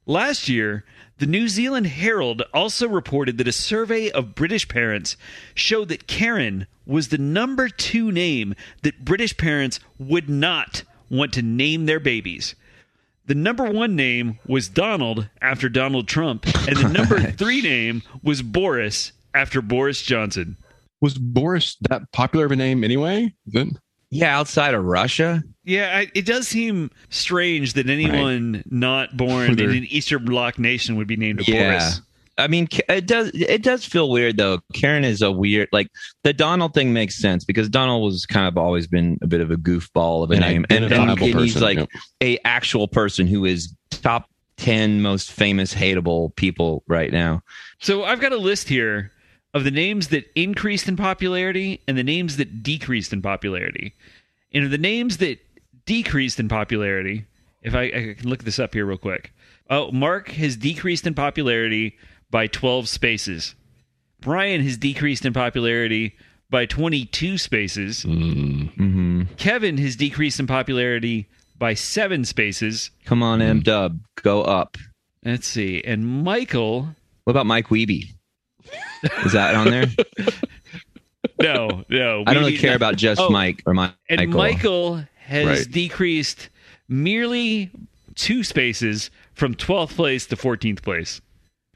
[0.05, 0.85] Last year,
[1.16, 5.16] the New Zealand Herald also reported that a survey of British parents
[5.55, 11.40] showed that Karen was the number two name that British parents would not want to
[11.40, 12.55] name their babies.
[13.26, 18.42] The number one name was Donald after Donald Trump, and the number three name was
[18.42, 20.56] Boris after Boris Johnson.
[21.00, 23.32] Was Boris that popular of a name anyway?
[23.46, 23.72] Then
[24.10, 25.42] Yeah, outside of Russia.
[25.64, 30.96] Yeah, I, it does seem strange that anyone not born in an Eastern Bloc nation
[30.96, 31.78] would be named Yeah.
[31.78, 32.00] Boris.
[32.37, 33.31] I mean, it does.
[33.35, 34.61] It does feel weird though.
[34.73, 35.68] Karen is a weird.
[35.73, 35.88] Like
[36.25, 39.51] the Donald thing makes sense because Donald was kind of always been a bit of
[39.51, 41.88] a goofball of a An name, and, and, identifiable and he's like yep.
[42.23, 47.42] a actual person who is top ten most famous hateable people right now.
[47.79, 49.12] So I've got a list here
[49.53, 53.94] of the names that increased in popularity and the names that decreased in popularity.
[54.53, 55.38] And of the names that
[55.87, 57.27] decreased in popularity,
[57.62, 59.33] if I, I can look this up here real quick.
[59.70, 61.97] Oh, Mark has decreased in popularity
[62.30, 63.54] by 12 spaces.
[64.20, 66.14] Brian has decreased in popularity
[66.50, 68.04] by 22 spaces.
[68.04, 69.22] Mm, Mm-hmm.
[69.37, 72.90] Kevin has decreased in popularity by seven spaces.
[73.04, 74.76] Come on, M Dub, go up.
[75.24, 75.82] Let's see.
[75.84, 76.88] And Michael,
[77.24, 78.06] What about Mike Wiebe?
[79.24, 79.87] Is that on there?
[81.40, 82.24] no, no.
[82.26, 83.92] I don't really care about just Oh, Mike or Mike.
[84.08, 85.70] And Michael has Right.
[85.70, 86.48] decreased
[86.88, 87.70] merely
[88.14, 91.20] two spaces from 12th place to 14th place.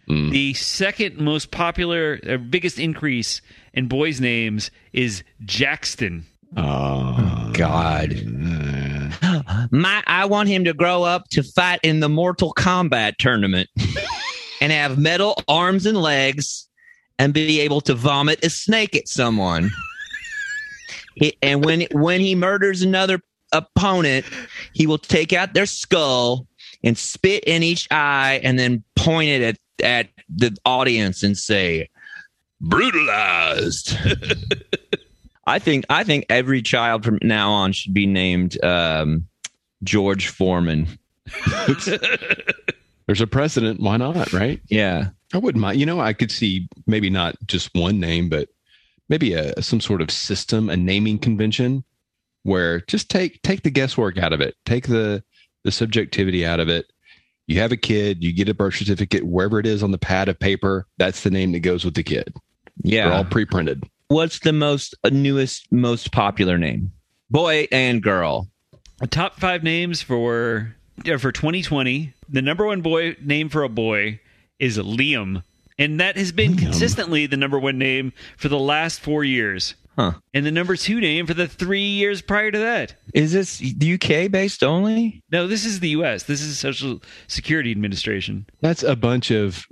[0.08, 0.30] Mm.
[0.30, 3.40] The second most popular, uh, biggest increase
[3.74, 6.24] in boys' names is Jackson.
[6.56, 8.14] Oh, God.
[9.70, 13.68] My, I want him to grow up to fight in the Mortal Kombat tournament
[14.60, 16.66] and have metal arms and legs
[17.18, 19.70] and be able to vomit a snake at someone.
[21.16, 23.20] He- and when when he murders another
[23.52, 24.24] opponent,
[24.72, 26.46] he will take out their skull
[26.84, 31.88] and spit in each eye and then point it at, at the audience and say,
[32.60, 33.96] brutalized.
[35.46, 39.26] I think I think every child from now on should be named um,
[39.82, 40.86] George Foreman.
[43.06, 43.80] There's a precedent.
[43.80, 44.32] Why not?
[44.32, 44.60] Right?
[44.68, 45.80] Yeah, I wouldn't mind.
[45.80, 48.50] You know, I could see maybe not just one name, but
[49.08, 51.84] maybe a some sort of system, a naming convention,
[52.42, 55.24] where just take take the guesswork out of it, take the
[55.64, 56.92] the subjectivity out of it.
[57.48, 60.28] You have a kid, you get a birth certificate, wherever it is on the pad
[60.28, 62.36] of paper, that's the name that goes with the kid.
[62.82, 63.04] Yeah.
[63.04, 63.30] They're all yeah.
[63.30, 63.84] pre-printed.
[64.08, 66.92] What's the most uh, newest, most popular name?
[67.30, 68.48] Boy and girl.
[68.98, 70.76] The top five names for
[71.10, 72.12] uh, for 2020.
[72.28, 74.20] The number one boy name for a boy
[74.58, 75.42] is Liam,
[75.78, 76.58] and that has been Liam.
[76.58, 79.74] consistently the number one name for the last four years.
[79.98, 80.12] Huh?
[80.32, 82.94] And the number two name for the three years prior to that.
[83.14, 85.24] Is this UK based only?
[85.32, 86.22] No, this is the U.S.
[86.22, 88.46] This is Social Security Administration.
[88.60, 89.66] That's a bunch of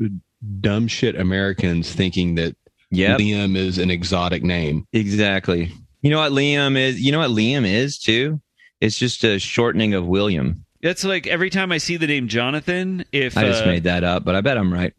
[0.61, 2.57] dumb shit Americans thinking that
[2.91, 4.87] Yep, Liam is an exotic name.
[4.93, 5.73] exactly.
[6.03, 7.01] You know what Liam is?
[7.01, 8.41] You know what Liam is too?
[8.81, 10.65] It's just a shortening of William.
[10.87, 14.05] That's like every time I see the name Jonathan, if I just uh, made that
[14.05, 14.95] up, but I bet I'm right.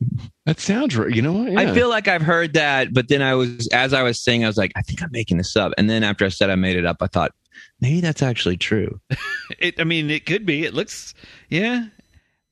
[0.46, 1.16] That sounds right.
[1.16, 1.58] You know what?
[1.58, 4.48] I feel like I've heard that, but then I was, as I was saying, I
[4.48, 5.72] was like, I think I'm making this up.
[5.78, 7.32] And then after I said I made it up, I thought
[7.80, 9.00] maybe that's actually true.
[9.60, 10.66] it, I mean, it could be.
[10.66, 11.14] It looks,
[11.48, 11.86] yeah.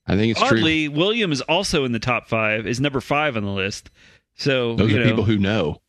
[0.07, 0.91] I think it's true.
[0.91, 2.65] William is also in the top five.
[2.65, 3.89] Is number five on the list.
[4.37, 5.81] So Those you are know, people who know.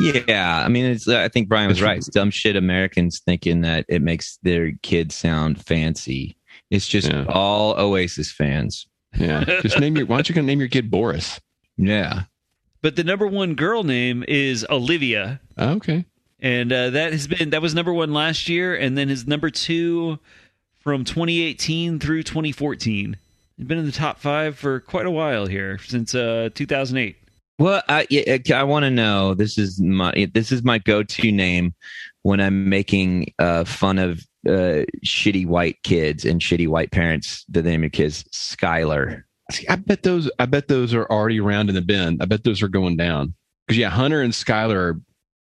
[0.00, 1.06] Yeah, I mean, it's.
[1.06, 1.98] I think Brian was right.
[1.98, 2.56] It's dumb shit.
[2.56, 6.36] Americans thinking that it makes their kids sound fancy.
[6.70, 7.24] It's just Yeah.
[7.28, 8.86] all Oasis fans.
[9.16, 9.44] Yeah.
[9.62, 10.06] Just name your.
[10.06, 11.40] Why don't you gonna name your kid Boris?
[11.76, 12.22] Yeah,
[12.82, 16.04] But the number one girl name is Olivia, Oh, okay.
[16.40, 19.50] and uh, that has been that was number one last year, and then his number
[19.50, 20.18] two
[20.80, 23.16] from 2018 through 2014.
[23.56, 27.16] He's been in the top five for quite a while here since uh, 2008.
[27.60, 29.34] Well, I yeah, I want to know.
[29.34, 31.72] This is my this is my go to name
[32.22, 37.44] when I'm making uh, fun of uh, shitty white kids and shitty white parents.
[37.48, 39.24] The name of kids Skylar.
[39.50, 40.30] See, I bet those.
[40.38, 42.18] I bet those are already around in the bin.
[42.20, 43.34] I bet those are going down.
[43.66, 45.00] Because yeah, Hunter and Skylar are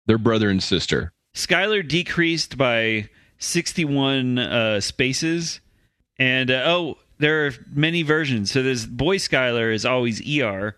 [0.05, 1.13] they're brother and sister.
[1.35, 5.59] Skylar decreased by 61 uh, spaces.
[6.19, 8.51] And uh, oh, there are many versions.
[8.51, 10.75] So there's boy Skylar is always ER,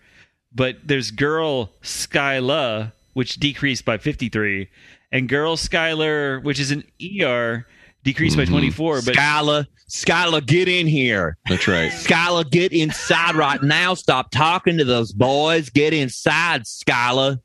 [0.53, 4.69] but there's girl Skyla, which decreased by 53,
[5.11, 7.65] and girl Skylar, which is an ER,
[8.05, 8.49] decreased by Mhm.
[8.49, 9.01] 24.
[9.01, 11.37] But Skyla, Skyla, get in here.
[11.49, 11.91] That's right.
[11.91, 13.93] Skyla, get inside right now.
[13.95, 15.69] Stop talking to those boys.
[15.69, 17.39] Get inside, Skyla.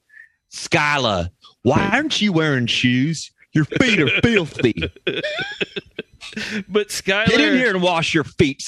[0.52, 1.30] Skyla,
[1.62, 3.32] why aren't you wearing shoes?
[3.52, 4.74] Your feet are filthy.
[6.68, 8.60] but Skylar, Get in here and wash your feet,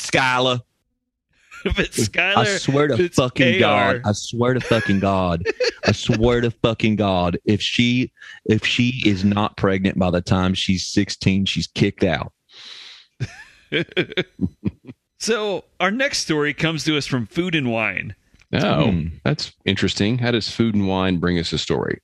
[1.64, 1.74] Skylar.
[1.76, 3.94] but Skylar, I swear to it's fucking AR.
[3.98, 4.02] God.
[4.04, 5.44] I swear to fucking God.
[5.86, 7.38] I swear to fucking God.
[7.44, 8.12] If she
[8.46, 12.32] if she is not pregnant by the time she's 16, she's kicked out.
[15.18, 18.16] So our next story comes to us from Food and Wine.
[18.52, 19.06] Oh, Hmm.
[19.24, 20.18] that's interesting.
[20.18, 22.00] How does food and wine bring us a story?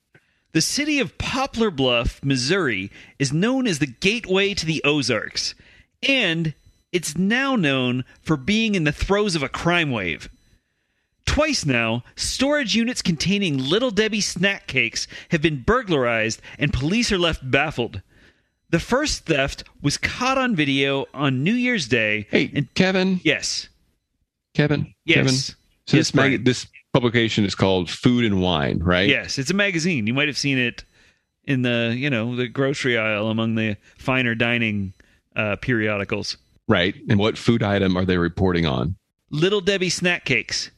[0.53, 5.53] The city of Poplar Bluff, Missouri, is known as the gateway to the Ozarks,
[6.07, 6.53] and
[6.91, 10.29] it's now known for being in the throes of a crime wave.
[11.25, 17.19] Twice now, storage units containing Little Debbie snack cakes have been burglarized, and police are
[17.19, 18.01] left baffled.
[18.71, 22.27] The first theft was caught on video on New Year's Day.
[22.31, 23.19] Hey, and Kevin.
[23.23, 23.69] yes,
[24.55, 24.93] Kevin.
[25.05, 25.33] yes, Kevin.
[25.33, 25.53] So
[25.97, 29.09] Yes, this mag- this publication is called Food and Wine, right?
[29.09, 29.37] yes.
[29.39, 30.05] It's a magazine.
[30.07, 30.83] You might have seen it
[31.45, 34.93] in the you know the grocery aisle among the finer dining
[35.35, 36.37] uh, periodicals.
[36.69, 36.95] Right.
[37.09, 38.95] And what food item are they reporting on?
[39.31, 40.69] Little Debbie snack cakes.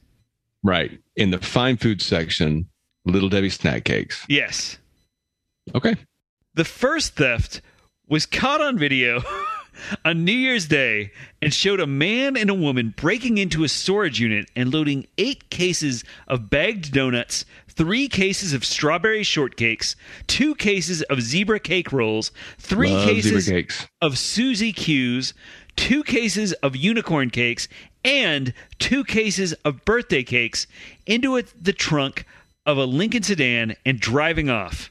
[0.64, 0.98] Right.
[1.16, 2.68] In the fine food section,
[3.04, 4.24] Little Debbie snack cakes.
[4.28, 4.78] Yes.
[5.74, 5.94] Okay.
[6.54, 7.60] The first theft
[8.08, 9.22] was caught on video
[10.04, 14.20] on New Year's Day and showed a man and a woman breaking into a storage
[14.20, 21.02] unit and loading eight cases of bagged donuts, three cases of strawberry shortcakes, two cases
[21.02, 25.34] of zebra cake rolls, three Love cases of Susie Q's,
[25.76, 27.68] two cases of unicorn cakes,
[28.04, 30.66] and two cases of birthday cakes
[31.06, 32.24] into a, the trunk
[32.66, 34.90] of a Lincoln sedan and driving off.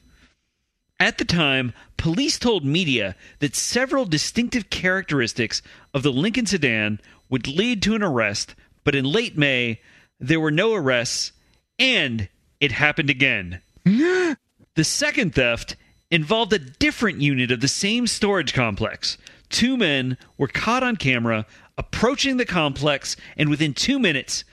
[1.00, 7.48] At the time, police told media that several distinctive characteristics of the Lincoln sedan would
[7.48, 9.80] lead to an arrest, but in late May,
[10.20, 11.32] there were no arrests,
[11.78, 12.28] and
[12.60, 13.60] it happened again.
[14.74, 15.76] The second theft
[16.10, 19.18] involved a different unit of the same storage complex.
[19.52, 21.46] Two men were caught on camera
[21.78, 24.44] approaching the complex, and within two minutes,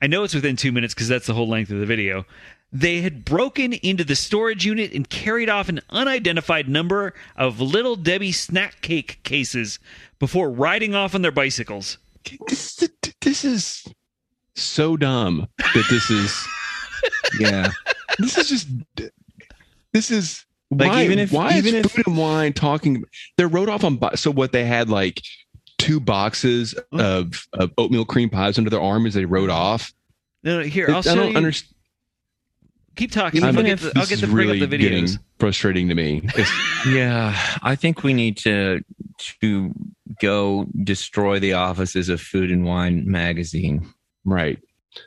[0.00, 2.24] I know it's within two minutes because that's the whole length of the video,
[2.72, 7.94] they had broken into the storage unit and carried off an unidentified number of Little
[7.94, 9.78] Debbie snack cake cases
[10.18, 11.98] before riding off on their bicycles.
[12.48, 13.84] This, is
[14.54, 16.46] so dumb that this is.
[17.38, 17.70] Yeah.
[18.18, 18.68] This is just.
[19.92, 20.44] This is
[20.78, 23.04] Like, why, even if- why even is if- food and wine talking?
[23.36, 25.20] They wrote off on so what they had like
[25.78, 27.00] two boxes mm.
[27.00, 29.92] of, of oatmeal cream pies under their arm as they rode off.
[30.42, 31.36] No, no, here, I'll I don't you.
[31.36, 31.74] understand.
[32.96, 33.42] Keep talking.
[33.42, 35.18] I'll get the, I'll get to bring really up the videos.
[35.38, 36.28] frustrating to me.
[36.86, 38.84] Yeah, I think we need to
[39.40, 39.72] to
[40.20, 43.88] go destroy the offices of Food and Wine magazine.
[44.26, 44.58] right,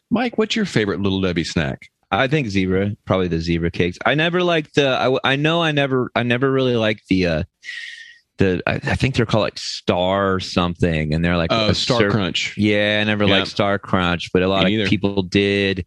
[0.10, 0.40] Mike.
[0.40, 1.92] What's your favorite Little Debbie snack?
[2.12, 3.98] I think zebra, probably the zebra cakes.
[4.06, 4.88] I never liked the.
[4.88, 7.28] I, I know I never I never really liked the.
[7.28, 7.44] uh
[8.38, 11.76] the I, I think they're called like Star or something, and they're like Uh, a
[11.76, 12.56] Star surf- Crunch.
[12.58, 13.38] Yeah, I never Yeah.
[13.40, 14.90] liked Star Crunch, but a lot Me of neither.
[14.90, 15.86] people did.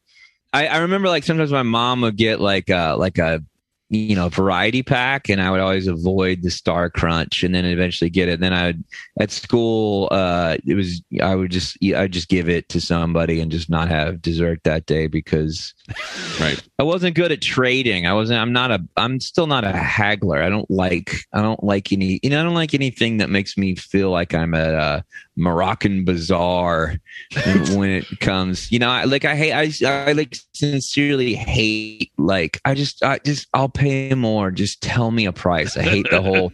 [0.53, 3.43] I, I remember like sometimes my mom would get like a like a
[3.91, 8.11] you know variety pack, and I would always avoid the Star Crunch, and then eventually
[8.11, 8.35] get it.
[8.35, 8.85] And then I would
[9.21, 13.51] at school, uh, it was I would just I'd just give it to somebody and
[13.51, 15.75] just not have dessert that day because
[16.41, 16.61] Right.
[16.79, 18.07] I wasn't good at trading.
[18.07, 18.41] I wasn't.
[18.41, 18.81] I'm not a.
[18.97, 20.43] I'm still not a haggler.
[20.43, 21.15] I don't like.
[21.33, 22.19] I don't like any.
[22.23, 22.41] You know.
[22.41, 25.05] I don't like anything that makes me feel like I'm at a
[25.41, 26.97] Moroccan bazaar
[27.75, 28.71] when it comes.
[28.71, 28.91] You know.
[28.91, 29.53] I, like I hate.
[29.53, 32.13] I, I like sincerely hate.
[32.19, 33.03] Like I just.
[33.03, 33.49] I just.
[33.55, 34.51] I'll pay more.
[34.51, 35.77] Just tell me a price.
[35.77, 36.53] I hate the whole.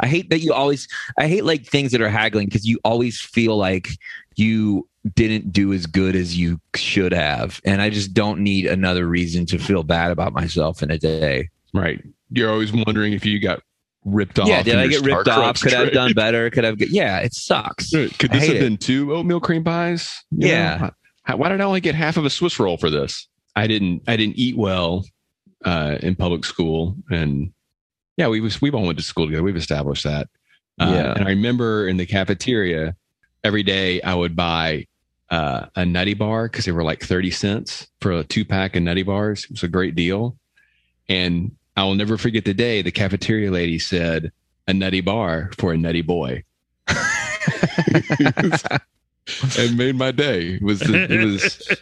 [0.00, 0.88] I hate that you always.
[1.18, 3.88] I hate like things that are haggling because you always feel like
[4.36, 7.60] you didn't do as good as you should have.
[7.64, 11.48] And I just don't need another reason to feel bad about myself in a day.
[11.74, 12.02] Right.
[12.30, 13.62] You're always wondering if you got
[14.04, 14.48] ripped off.
[14.48, 15.60] yeah, did I get ripped off?
[15.60, 16.48] Could I have done better?
[16.50, 16.76] Could I have?
[16.80, 17.90] Yeah, it sucks.
[17.90, 18.60] Could this have it.
[18.60, 20.22] been two oatmeal cream pies?
[20.30, 20.90] You Yeah.
[21.24, 23.28] How- why did I only get half of a Swiss roll for this?
[23.54, 24.02] I didn't.
[24.08, 25.04] I didn't eat well
[25.64, 27.52] uh, in public school, and
[28.16, 29.42] yeah, we was we've all went to school together.
[29.42, 30.28] We've established that.
[30.80, 31.12] Uh, Yeah.
[31.14, 32.94] And I remember in the cafeteria
[33.44, 34.86] every day I would buy
[35.30, 38.82] uh, a nutty bar because they were like thirty cents for a two pack of
[38.84, 39.44] nutty bars.
[39.44, 40.38] It was a great deal,
[41.10, 44.32] and I will never forget the day the cafeteria lady said
[44.66, 46.42] a nutty bar for a nutty boy.
[46.88, 48.82] it
[49.76, 50.54] made my day.
[50.54, 51.78] It was it was it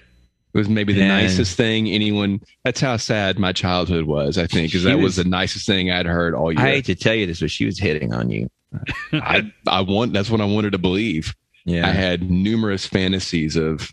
[0.53, 1.23] was maybe the Man.
[1.23, 2.43] nicest thing anyone.
[2.63, 4.37] That's how sad my childhood was.
[4.37, 6.61] I think because that was, was- the nicest thing I'd heard all year.
[6.61, 8.51] I hate to tell you this, but she was hitting on you.
[9.15, 11.35] I I want that's what I wanted to believe.
[11.65, 11.89] Yeah.
[11.89, 13.91] I had numerous fantasies of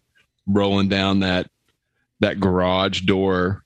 [0.47, 1.49] rolling down that
[2.19, 3.62] that garage door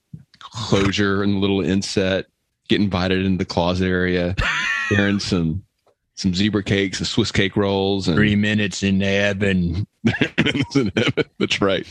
[0.58, 2.26] closure and a little inset,
[2.67, 4.36] get invited into the closet area,
[4.89, 5.63] sharing some
[6.15, 9.86] some zebra cakes and Swiss cake rolls and Three minutes in heaven.
[11.38, 11.86] That's right.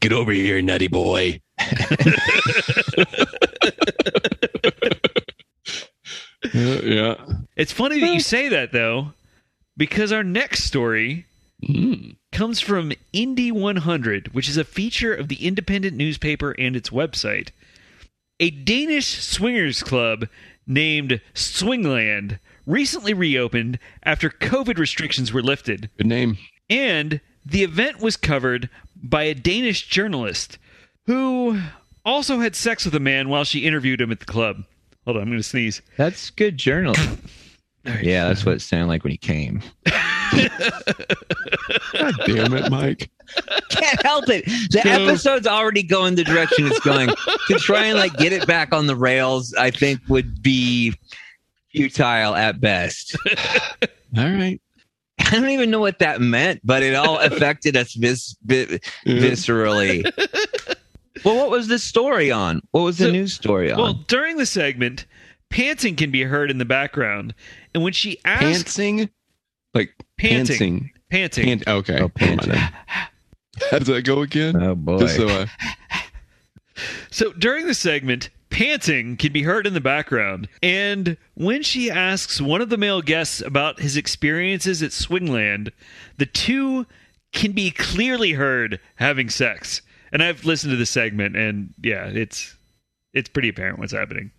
[0.00, 1.40] Get over here, nutty boy.
[6.54, 7.14] yeah, yeah.
[7.56, 9.12] It's funny that you say that though,
[9.76, 11.24] because our next story
[11.64, 12.14] Mm.
[12.30, 17.48] comes from Indy 100, which is a feature of the independent newspaper and its website.
[18.40, 20.28] A Danish swingers club
[20.66, 26.38] named Swingland recently reopened after COVID restrictions were lifted, Good name.
[26.70, 30.58] and the event was covered by a Danish journalist
[31.06, 31.60] who
[32.04, 34.64] also had sex with a man while she interviewed him at the club.
[35.04, 35.80] Hold on, I'm going to sneeze.
[35.96, 37.22] That's good journalism.
[38.02, 39.62] Yeah, that's what it sounded like when he came.
[41.92, 43.10] God damn it, Mike.
[43.70, 44.44] Can't help it.
[44.70, 47.08] The So- episode's already going the direction it's going.
[47.48, 50.94] to try and like get it back on the rails, I think would be
[51.72, 53.16] futile at best.
[54.16, 54.60] All right.
[55.20, 60.04] I don't even know what that meant, but it all affected us vis- vi- viscerally.
[61.24, 62.62] well, what was this story on?
[62.70, 63.78] What was the So- news story on?
[63.78, 65.06] Well, during the segment,
[65.50, 67.34] pantsing can be heard in the background,
[67.74, 69.10] and when she asks panting,
[69.74, 70.56] Like Panting.
[70.56, 70.90] pantsing.
[71.10, 71.44] Panting.
[71.46, 72.00] Pant- oh, okay.
[72.00, 72.52] Oh, panting.
[73.70, 74.60] How does that go again?
[74.62, 74.98] Oh boy.
[74.98, 75.46] Just so I,
[77.10, 80.48] So during the segment, panting can be heard in the background.
[80.62, 85.72] And when she asks one of the male guests about his experiences at Swingland,
[86.18, 86.86] the two
[87.32, 89.82] can be clearly heard having sex.
[90.12, 92.54] And I've listened to the segment and yeah, it's
[93.12, 94.30] it's pretty apparent what's happening.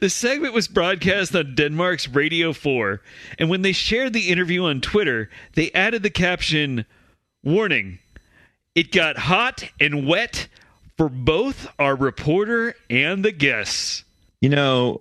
[0.00, 3.00] The segment was broadcast on Denmark's Radio 4,
[3.38, 6.84] and when they shared the interview on Twitter, they added the caption
[7.42, 7.98] Warning,
[8.74, 10.48] it got hot and wet
[10.96, 14.04] for both our reporter and the guests.
[14.40, 15.00] You know,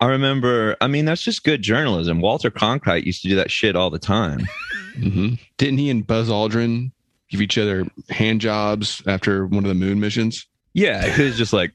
[0.00, 0.76] I remember.
[0.80, 2.20] I mean, that's just good journalism.
[2.20, 4.40] Walter Cronkite used to do that shit all the time.
[4.98, 5.38] Mhm.
[5.56, 6.92] Didn't he and Buzz Aldrin
[7.30, 10.46] give each other hand jobs after one of the moon missions?
[10.74, 11.72] Yeah, it was just like,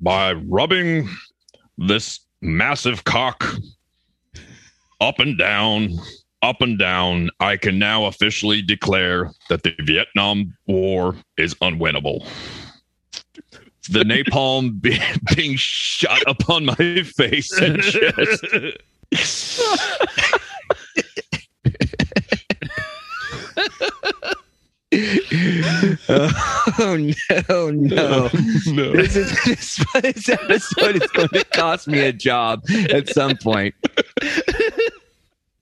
[0.00, 1.06] by rubbing
[1.78, 3.44] this massive cock
[5.00, 5.98] up and down,
[6.42, 12.26] up and down, I can now officially declare that the Vietnam War is unwinnable.
[13.90, 15.00] The napalm be-
[15.34, 18.44] being shot upon my face and chest.
[26.08, 28.30] oh no, no.
[28.66, 28.92] no.
[28.96, 33.74] This, is, this, this episode is going to cost me a job at some point.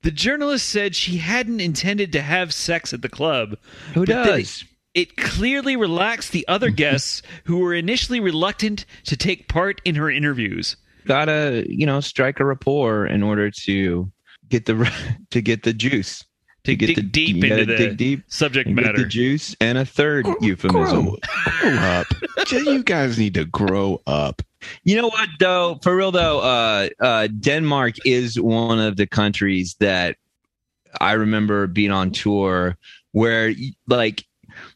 [0.05, 3.57] The journalist said she hadn't intended to have sex at the club.
[3.95, 4.63] Who does?
[4.93, 10.09] It clearly relaxed the other guests who were initially reluctant to take part in her
[10.09, 10.77] interviews.
[11.05, 14.11] Gotta, you know, strike a rapport in order to
[14.49, 14.91] get the
[15.31, 16.23] to get the juice.
[16.65, 19.03] To get dig the deep into the dig deep subject and get matter.
[19.03, 21.05] the juice and a third euphemism.
[21.05, 21.17] Grow,
[21.61, 22.07] grow up.
[22.51, 24.41] you guys need to grow up.
[24.83, 25.79] You know what though?
[25.83, 30.17] For real though, uh, uh, Denmark is one of the countries that
[30.99, 32.77] I remember being on tour
[33.11, 33.53] where
[33.87, 34.25] like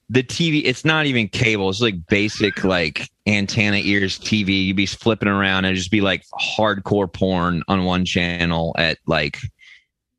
[0.09, 1.69] the TV, it's not even cable.
[1.69, 4.65] It's like basic like antenna ears TV.
[4.65, 8.97] You'd be flipping around and it'd just be like hardcore porn on one channel at
[9.05, 9.37] like,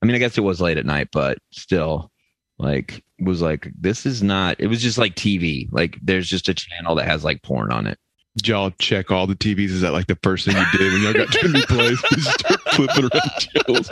[0.03, 2.11] I mean, I guess it was late at night, but still
[2.59, 5.69] like was like, this is not, it was just like TV.
[5.73, 7.99] Like there's just a channel that has like porn on it.
[8.37, 9.71] Did y'all check all the TVs?
[9.71, 12.01] Is that like the first thing you did when y'all got to a new place?
[12.15, 13.91] Just start flipping around channels.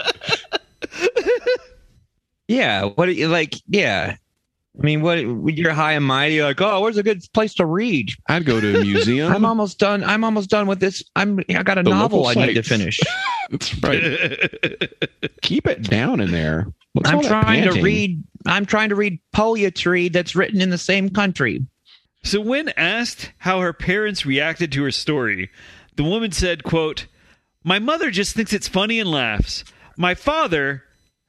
[2.47, 2.85] Yeah.
[2.85, 3.55] What you like?
[3.67, 4.17] Yeah.
[4.79, 5.19] I mean, what
[5.57, 8.13] you're high and mighty, you're like, oh, where's a good place to read?
[8.29, 9.33] I'd go to a museum.
[9.33, 10.05] I'm almost done.
[10.05, 11.03] I'm almost done with this.
[11.17, 11.41] I'm.
[11.49, 13.01] I got a The novel I local need to finish.
[13.51, 14.01] That's right.
[15.43, 16.69] Keep it down in there.
[16.93, 18.23] What's I'm all that trying to read.
[18.47, 21.67] I'm trying to read poetry that's written in the same country.
[22.23, 25.51] So when asked how her parents reacted to her story,
[25.97, 27.07] the woman said, quote,
[27.65, 29.65] "My mother just thinks it's funny and laughs.
[29.97, 30.85] My father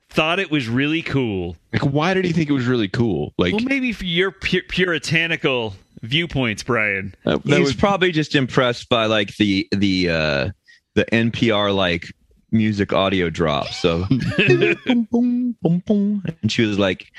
[0.09, 3.33] thought it was really cool." Like, why did he think it was really cool?
[3.37, 7.13] Like, Well, maybe for your pu- puritanical viewpoints, Brian.
[7.25, 10.49] that, that He's was probably just impressed by like the the uh
[10.95, 12.05] the NPR like
[12.51, 13.67] music audio drop.
[13.67, 16.23] So boom, boom, boom, boom.
[16.41, 17.11] and she was like,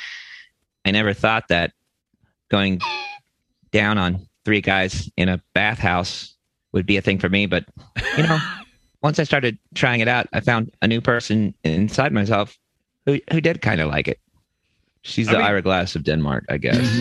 [0.84, 1.72] I never thought that
[2.50, 2.80] going
[3.70, 6.34] down on three guys in a bathhouse
[6.72, 7.64] would be a thing for me, but
[8.16, 8.38] you know,
[9.02, 12.58] once I started trying it out, I found a new person inside myself
[13.06, 14.18] who who did kind of like it.
[15.02, 17.00] She's I the mean- Ira Glass of Denmark, I guess.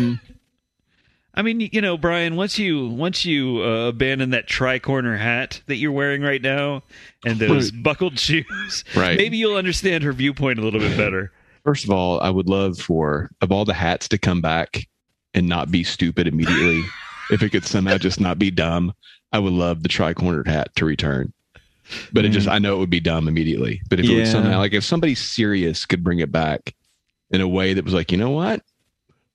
[1.35, 5.75] I mean, you know, Brian, once you once you uh, abandon that tri-corner hat that
[5.75, 6.83] you're wearing right now
[7.25, 9.17] and those buckled shoes, Right.
[9.17, 11.31] maybe you'll understand her viewpoint a little bit better.
[11.63, 14.87] First of all, I would love for of all the hats to come back
[15.33, 16.83] and not be stupid immediately.
[17.31, 18.91] if it could somehow just not be dumb,
[19.31, 21.31] I would love the tri-cornered hat to return.
[22.13, 23.81] But it just, I know it would be dumb immediately.
[23.89, 26.75] But if it would somehow, like if somebody serious could bring it back
[27.31, 28.61] in a way that was like, you know what,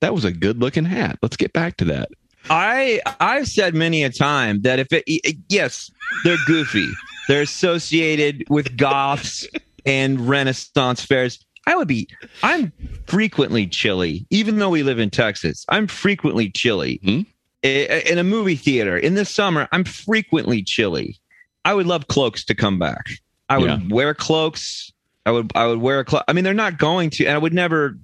[0.00, 1.18] that was a good looking hat.
[1.22, 2.10] Let's get back to that.
[2.50, 5.04] I I've said many a time that if it
[5.48, 5.90] yes,
[6.24, 6.90] they're goofy.
[7.26, 9.48] They're associated with goths
[9.86, 11.44] and Renaissance fairs.
[11.66, 12.08] I would be
[12.42, 12.70] I'm
[13.06, 15.64] frequently chilly, even though we live in Texas.
[15.70, 17.00] I'm frequently chilly.
[17.02, 17.20] Hmm?
[17.62, 21.18] In a movie theater in the summer, I'm frequently chilly.
[21.64, 23.06] I would love cloaks to come back.
[23.48, 23.78] I would Yeah.
[23.90, 24.92] wear cloaks.
[25.26, 26.24] I would I would wear a cloak.
[26.28, 27.96] I mean, they're not going to, and I would never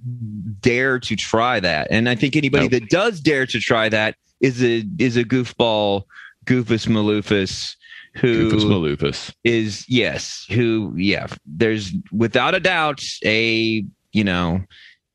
[0.61, 1.87] dare to try that.
[1.91, 2.71] And I think anybody Nope.
[2.71, 6.03] that does dare to try that is a is a goofball,
[6.45, 7.75] goofus maloofus,
[8.15, 9.33] who Goofus Maloofus.
[9.43, 11.27] is yes, who yeah.
[11.45, 14.61] There's without a doubt a you know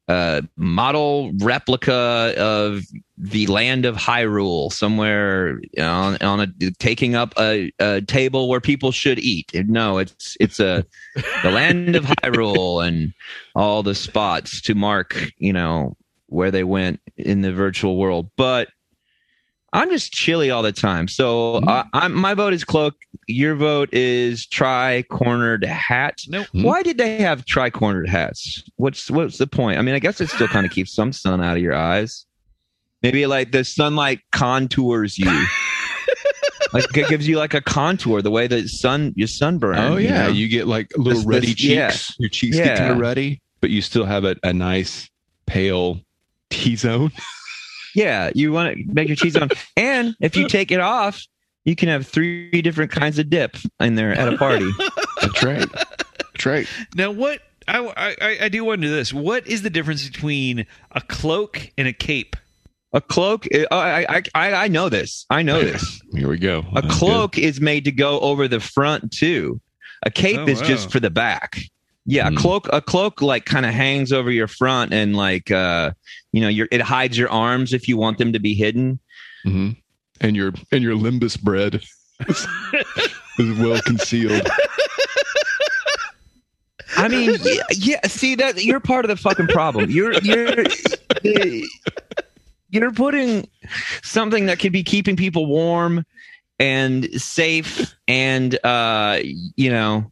[0.09, 2.83] uh, model replica of
[3.19, 8.93] the land of Hyrule, somewhere on, on a taking up a, a table where people
[8.93, 9.51] should eat.
[9.55, 10.85] No, it's it's a
[11.43, 13.13] the land of Hyrule and
[13.55, 15.97] all the spots to mark, you know,
[16.27, 18.31] where they went in the virtual world.
[18.37, 18.69] But
[19.77, 21.07] I'm just chilly all the time.
[21.07, 22.95] So uh, I'm, my vote is cloak.
[23.29, 26.19] Your vote is tri cornered hat.
[26.29, 26.47] Nope.
[26.53, 28.63] Why did they have tri cornered hats?
[28.77, 29.79] What's what's the point?
[29.79, 32.25] I mean, I guess it still kind of keeps some sun out of your eyes.
[33.03, 35.27] Maybe like the sunlight contours you.
[36.73, 39.77] like it gives you like a contour the way the sun your sunburn.
[39.79, 40.33] Oh you yeah, know?
[40.33, 41.91] you get like little This- ruddy this- yeah.
[41.91, 42.17] cheeks.
[42.19, 42.93] Your cheeks get kind Yeah.
[42.93, 45.11] of ruddy, but you still have a, a nice
[45.45, 46.01] pale
[46.49, 47.13] T zone.
[47.97, 49.49] Yeah, you want to make your cheese on.
[49.77, 51.25] And if you take it off,
[51.65, 54.71] you can have three different kinds of dip in there at a party.
[55.23, 55.67] That's right.
[55.73, 56.69] That's right.
[56.95, 61.73] Now, what I, I I do wonder this: what is the difference between a cloak
[61.79, 62.37] and a cape?
[62.93, 65.27] A cloak, uh, I, I, I, I know this.
[65.29, 66.01] I know this.
[66.13, 66.65] Here we go.
[66.75, 69.61] A cloak is made to go over the front too.
[70.05, 70.67] A cape Oh, is wow.
[70.69, 71.59] just for the back.
[72.07, 72.37] Yeah, Hmm.
[72.37, 72.69] a cloak.
[72.73, 75.91] A cloak like kind of hangs over your front and like uh,
[76.33, 79.01] you know, your it hides your arms if you want them to be hidden.
[79.45, 79.53] good.
[79.53, 79.71] hmm
[80.21, 81.83] And your and your limbus bread
[82.29, 82.47] is,
[83.39, 84.49] is well concealed.
[86.97, 88.07] I mean, yeah, yeah.
[88.07, 89.91] See that you're part of the fucking problem.
[89.91, 90.65] You're you're
[92.71, 93.49] you're putting
[94.03, 96.05] something that could be keeping people warm
[96.59, 99.19] and safe, and uh,
[99.57, 100.11] you know,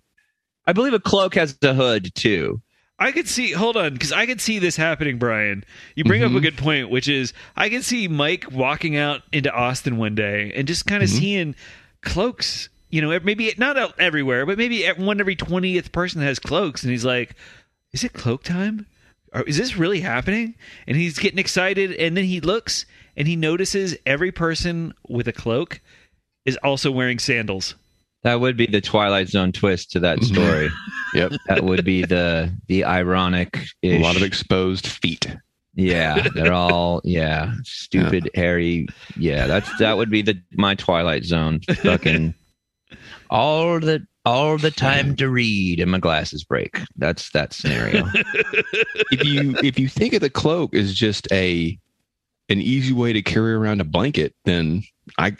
[0.67, 2.61] I believe a cloak has a hood too.
[2.99, 3.51] I could see.
[3.53, 5.65] Hold on, because I could see this happening, Brian.
[5.97, 6.43] You bring up a Mhm.
[6.43, 10.69] good point, which is I can see Mike walking out into Austin one day and
[10.69, 11.19] just kind of Mhm.
[11.19, 11.55] seeing
[12.03, 12.69] cloaks.
[12.91, 16.93] You know, maybe not everywhere, but maybe at one every twentieth person has cloaks, and
[16.93, 17.35] he's like,
[17.93, 18.87] "Is it cloak time?
[19.33, 20.55] Or is this really happening?"
[20.87, 22.87] And he's getting excited, and then he looks
[23.17, 25.81] and he notices every person with a cloak
[26.45, 27.75] is also wearing sandals.
[28.25, 30.70] That would be the Twilight Zone twist to that story.
[31.14, 31.33] Yep.
[31.47, 33.66] that would be the the ironic.
[33.85, 35.29] A lot of exposed feet.
[35.77, 38.89] Yeah, they're all yeah, stupid, hairy.
[39.16, 42.35] Yeah, that's that would be the my Twilight Zone fucking
[43.31, 46.81] all the all the time to read and my glasses break.
[46.97, 48.07] That's that scenario.
[49.12, 51.79] If you if you think of the cloak as just a
[52.49, 54.83] an easy way to carry around a blanket, then
[55.18, 55.37] I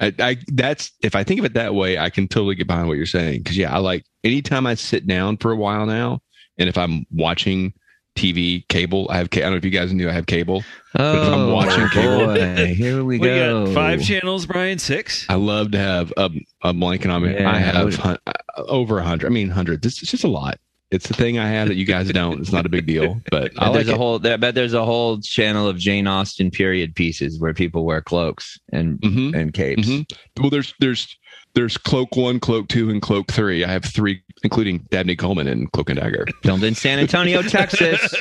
[0.00, 2.88] I, I that's if I think of it that way, I can totally get behind
[2.88, 3.40] what you're saying.
[3.40, 6.20] Because yeah, I like anytime I sit down for a while now,
[6.58, 7.72] and if I'm watching
[8.16, 9.30] TV, cable, I have.
[9.30, 10.62] ca- I don't know if you guys knew I have cable.
[10.96, 13.66] Oh, I'm watching cable- boy, here we We go.
[13.66, 14.78] got five channels, Brian.
[14.78, 15.26] Six.
[15.28, 16.30] I love to have a,
[16.62, 17.32] a blanket on me.
[17.34, 18.32] Yeah, I have what- hun- uh,
[18.68, 19.26] over a hundred.
[19.26, 19.84] I mean, hundreds.
[19.86, 20.58] It's, it's just a lot.
[20.94, 22.40] It's the thing I have that you guys don't.
[22.40, 23.96] It's not a big deal, but I like there's a it.
[23.96, 24.26] whole.
[24.26, 28.58] I bet there's a whole channel of Jane Austen period pieces where people wear cloaks
[28.72, 29.34] and Mhm.
[29.34, 29.88] and capes.
[29.88, 30.10] Mhm.
[30.40, 31.16] Well, there's there's
[31.54, 33.64] there's cloak one, cloak two, and cloak three.
[33.64, 36.26] I have three, including Dabney Coleman and Cloak and Dagger.
[36.42, 38.14] Filmed in San Antonio, Texas.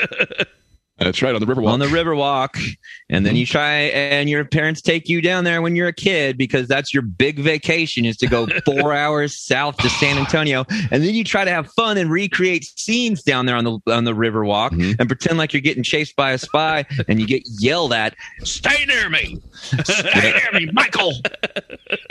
[1.00, 1.70] That's right on the Riverwalk.
[1.72, 2.78] on the Riverwalk,
[3.10, 6.38] and then you try and your parents take you down there when you're a kid
[6.38, 11.04] because that's your big vacation is to go four hours south to San Antonio, and
[11.04, 14.14] then you try to have fun and recreate scenes down there on the on the
[14.14, 14.96] Riverwalk Mhm.
[15.00, 18.16] and pretend like you're getting chased by a spy, and you get yelled at.
[18.44, 19.42] Stay near me,
[19.84, 21.14] stay near me, Michael.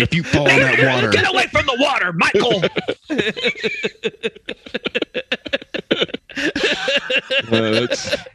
[0.00, 2.62] if you fall in that water, Get away from the water, Michael.
[7.52, 7.86] uh,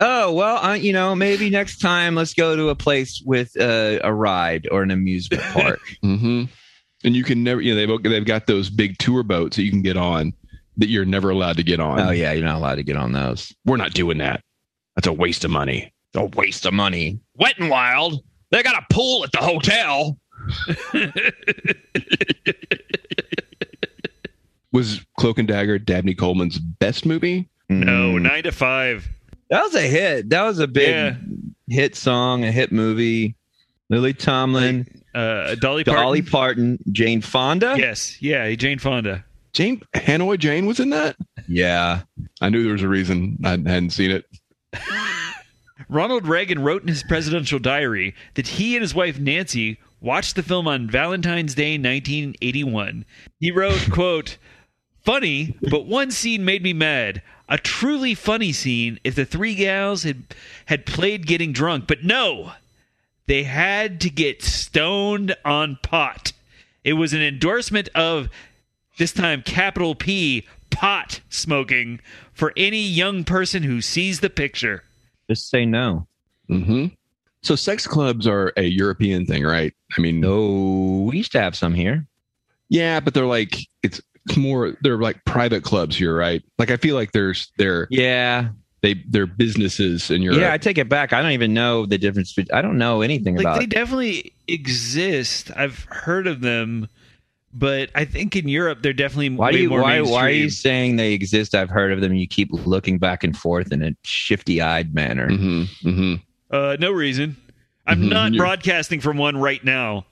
[0.02, 4.00] Oh well, uh, you know, maybe next time let's go to a place with uh,
[4.04, 5.80] a ride or an amusement park.
[6.02, 6.44] hmm
[7.04, 9.72] And you can never, you know, they've they've got those big tour boats that you
[9.72, 10.34] can get on
[10.78, 12.00] that you're never allowed to get on.
[12.00, 13.54] oh yeah, you're not allowed to get on those.
[13.66, 14.42] We're not doing that.
[14.96, 15.92] That's a waste of money.
[16.16, 17.20] a waste of money.
[17.36, 18.22] Wet and Wild.
[18.52, 20.18] They got a pool at the hotel.
[24.72, 27.50] Was Cloak and Dagger Dabney Coleman's best movie?
[27.70, 28.22] No, Mm.
[28.22, 29.08] nine to five.
[29.50, 30.30] that was a hit.
[30.30, 31.16] That was a big Yeah.
[31.68, 33.36] hit song, a hit movie.
[33.90, 36.04] Lily Tomlin, Uh, Dolly Parton.
[36.04, 37.76] Dolly Parton, Jane Fonda.
[37.78, 39.24] Yes, yeah, Jane Fonda.
[39.54, 41.16] Jane Hanoi Jane was in that.
[41.48, 42.02] Yeah.
[42.42, 44.26] I knew there was a reason I hadn't seen it.
[45.90, 50.44] Ronald Reagan wrote in his presidential diary that he and his wife Nancy watched the
[50.44, 53.06] film on Valentine's Day 1981.
[53.40, 54.38] He wrote, quote,
[55.06, 57.22] "Funny, but one scene made me mad.
[57.50, 60.24] A truly funny scene if the three gals had
[60.66, 62.54] had played getting drunk, but no.
[63.28, 66.32] They had to get stoned on pot.
[66.84, 68.30] It was an endorsement of
[68.98, 72.00] this time capital P pot smoking
[72.34, 74.84] for any young person who sees the picture."
[75.30, 76.08] Just say no.
[76.50, 76.88] Mm-hmm.
[77.42, 79.74] So sex clubs are a European thing, right?
[79.98, 82.06] I mean, No, we used to have some here.
[82.70, 84.02] yeah, but they're like it's
[84.36, 86.44] more they're like private clubs here, right?
[86.58, 88.50] Like I feel like there's they're Yeah,
[88.82, 90.40] they they're businesses in Europe.
[90.40, 90.52] yeah.
[90.54, 91.14] I take it back.
[91.14, 92.34] I don't even know the difference.
[92.34, 93.60] bet- I don't know anything Like about.
[93.60, 95.52] they definitely exist.
[95.56, 96.88] I've heard of them,
[97.54, 100.30] but I think in Europe they're definitely why way do you more why why are
[100.30, 101.56] you saying they exist?
[101.56, 102.14] I've heard of them.
[102.16, 105.30] You keep looking back and forth in a shifty eyed manner.
[105.30, 106.16] hmm hmm
[106.52, 107.38] Uh, no reason.
[107.86, 110.06] I'm Mhm, not broadcasting from one right now.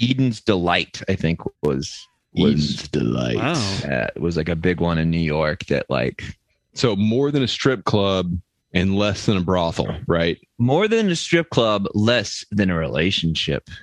[0.00, 3.36] Eden's Delight, I think, was was Eden's delight.
[3.36, 3.78] Wow.
[3.90, 6.24] uh, was like a big one in New York that like
[6.74, 8.36] So more than a strip club
[8.72, 10.38] and less than a brothel, right?
[10.58, 13.68] more than a strip club, less than a relationship.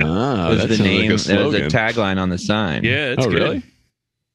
[0.00, 1.10] Ah, was that the name.
[1.10, 2.84] like a that was a tagline on the sign.
[2.84, 3.42] Yeah, it's oh, good.
[3.42, 3.62] really?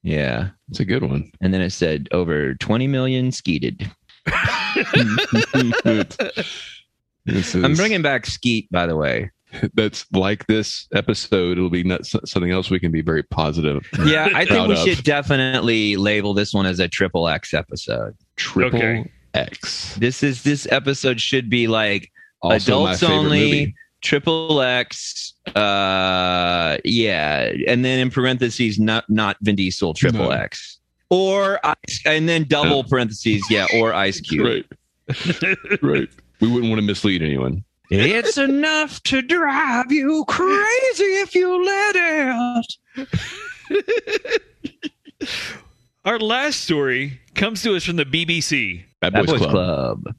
[0.03, 0.49] yeah.
[0.69, 1.31] It's a good one.
[1.41, 3.89] And then it said over 20 million skeeted.
[7.27, 9.31] This I'm bringing back skeet, by the way.
[9.73, 11.57] that's like this episode.
[11.57, 13.87] It'll be not something else we can be very positive.
[14.05, 14.79] Yeah, I think we of.
[14.79, 18.15] should definitely label this one as a triple X episode.
[18.35, 19.11] Triple Okay.
[19.33, 19.95] X.
[19.95, 23.75] This is this episode should be like Also adults only, movie.
[24.01, 25.33] triple X.
[25.55, 30.31] Uh, yeah, and then in parentheses, not not Vin Diesel, triple No.
[30.31, 30.79] X,
[31.09, 34.45] or Ice, and then double parentheses, yeah, or Ice Cube.
[34.45, 34.65] Right.
[35.81, 36.09] right.
[36.41, 37.63] We wouldn't want to mislead anyone.
[37.89, 42.67] It's enough to drive you crazy if you let
[43.69, 44.41] it.
[46.05, 48.83] Our last story comes to us from the BBC.
[49.01, 50.03] Bad That Boys, Boys Club.
[50.03, 50.15] Club.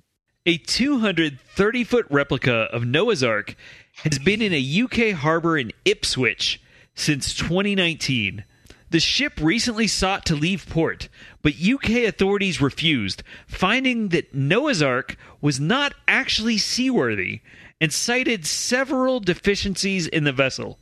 [0.46, 3.54] A 230 foot replica of Noah's Ark
[3.96, 6.60] has been in a UK harbor in Ipswich
[6.94, 8.44] since 2019.
[8.91, 11.09] The ship recently sought to leave port,
[11.43, 17.41] but UK authorities refused, finding that Noah's Ark was not actually seaworthy
[17.80, 20.78] and cited several deficiencies in the vessel.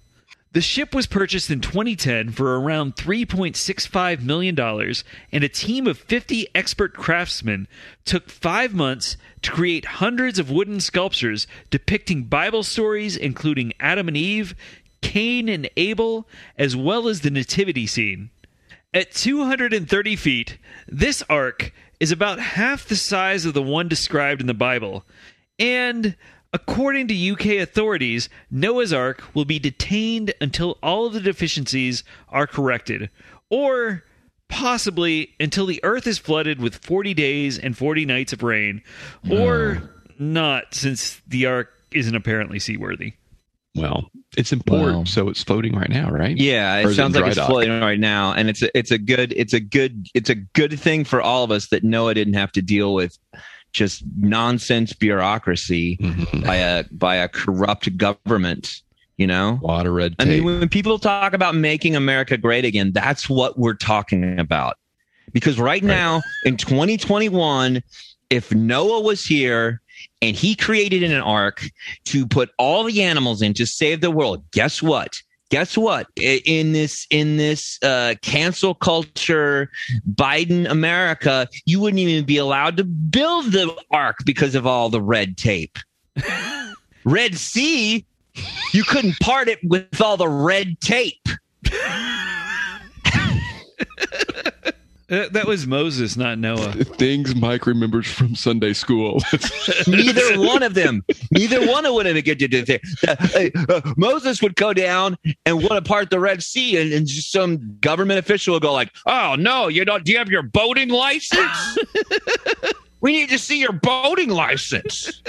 [0.53, 4.59] The ship was purchased in 2010 for around $3.65 million,
[5.33, 7.69] and a team of 50 expert craftsmen
[8.07, 14.17] took five months to create hundreds of wooden sculptures depicting Bible stories, including Adam and
[14.17, 14.55] Eve,
[15.01, 16.29] Cain and Abel,
[16.59, 18.31] as well as the Nativity scene.
[18.95, 24.47] At 230 feet, this ark is about half the size of the one described in
[24.47, 25.05] the Bible.
[25.59, 26.17] And
[26.53, 32.47] according to UK authorities, Noah's Ark will be detained until all of the deficiencies are
[32.47, 33.11] corrected,
[33.51, 34.05] or
[34.49, 38.83] possibly until the earth is flooded with 40 days and 40 nights of rain,
[39.31, 43.15] or not, since the ark isn't apparently seaworthy.
[43.77, 45.05] Well, it's important, Wow.
[45.05, 46.37] so it's floating right now, right?
[46.37, 47.49] Yeah, it is it sounds like it's dock?
[47.49, 50.79] floating right now, and it's a, it's a good it's a good it's a good
[50.79, 53.18] thing for all of us that Noah didn't have to deal with
[53.72, 56.45] just nonsense bureaucracy Mhm.
[56.45, 58.83] by a by a corrupt government.
[59.18, 62.66] You know, A lot of red I mean, when people talk about making America great
[62.66, 64.77] again, that's what we're talking about.
[65.33, 65.85] Because right, Right.
[65.85, 67.83] now in 2021,
[68.29, 69.81] if Noah was here
[70.23, 71.69] and he created an ark
[72.07, 75.21] to put all the animals in to save the world, guess what?
[75.51, 76.09] Guess what?
[76.17, 79.71] In this in this uh, cancel culture
[80.13, 85.01] Biden America, you wouldn't even be allowed to build the ark because of all the
[85.01, 85.79] red tape.
[87.05, 88.05] Red Sea,
[88.73, 91.29] you couldn't part it with all the red tape.
[95.09, 96.73] Uh, that was Moses, not Noah.
[96.99, 99.23] Things Mike remembers from Sunday school.
[99.87, 102.81] Neither one of them, neither one of them would get to do that.
[103.07, 107.07] Uh, uh, Moses would go down and want to part the Red Sea, and, and
[107.07, 110.05] just some government official would go like, "Oh no, you don't?
[110.05, 111.79] Do you have your boating license?
[113.01, 115.23] we need to see your boating license."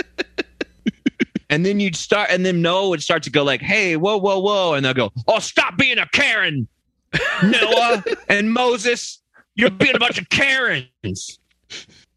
[1.50, 4.40] And then you'd start, and then Noah would start to go like, "Hey, whoa, whoa,
[4.40, 6.68] whoa!" And they'll go, "Oh, stop being a Karen,
[7.44, 9.20] Noah and Moses.
[9.58, 11.40] You're being a bunch of Karens."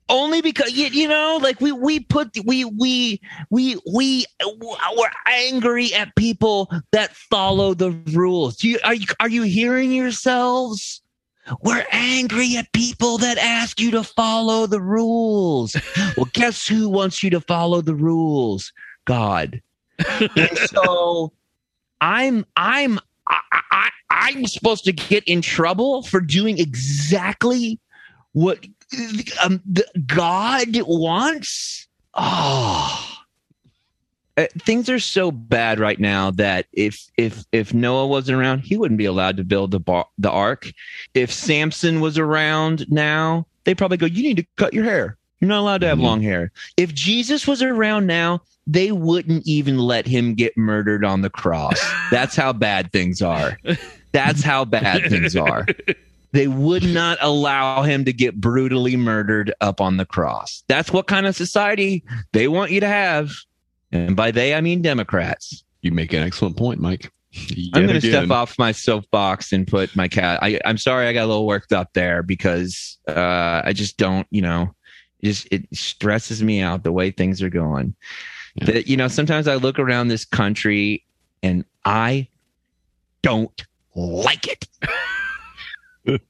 [0.08, 4.26] Only because you, you know, like we we put we we we we
[4.60, 8.56] we're angry at people that follow the rules.
[8.56, 11.00] Do you are you are you hearing yourselves?
[11.62, 15.76] We're angry at people that ask you to follow the rules.
[16.16, 18.72] well, guess who wants you to follow the rules?
[19.04, 19.62] God.
[20.36, 21.32] and so
[22.00, 23.90] I'm I'm I, I
[24.20, 27.80] I'm supposed to get in trouble for doing exactly
[28.32, 28.64] what
[29.42, 31.88] um, the God wants.
[32.14, 33.06] Oh,
[34.36, 38.76] Uh, things are so bad right now that if if if Noah wasn't around, he
[38.76, 40.72] wouldn't be allowed to build the bar, the ark.
[41.14, 45.18] If Samson was around now, they probably go, "You need to cut your hair.
[45.40, 46.02] You're not allowed to have Mhm.
[46.02, 46.52] long hair.
[46.76, 51.80] If Jesus was around now, they wouldn't even let him get murdered on the cross.
[52.10, 53.58] That's how bad things are.
[54.12, 55.66] That's how bad things are.
[56.32, 60.62] They would not allow him to get brutally murdered up on the cross.
[60.68, 63.32] That's what kind of society they want you to have.
[63.90, 65.64] And by they, I mean Democrats.
[65.82, 67.10] You make an excellent point, Mike.
[67.32, 70.40] Yet I'm going to step off my soapbox and put my cat.
[70.42, 74.26] I, I'm sorry I got a little worked up there because uh, I just don't,
[74.30, 74.74] you know,
[75.22, 77.94] just it stresses me out the way things are going.
[78.56, 78.64] Yeah.
[78.66, 81.04] That you know, sometimes I look around this country
[81.42, 82.28] and I
[83.22, 83.64] don't
[83.94, 84.66] like it.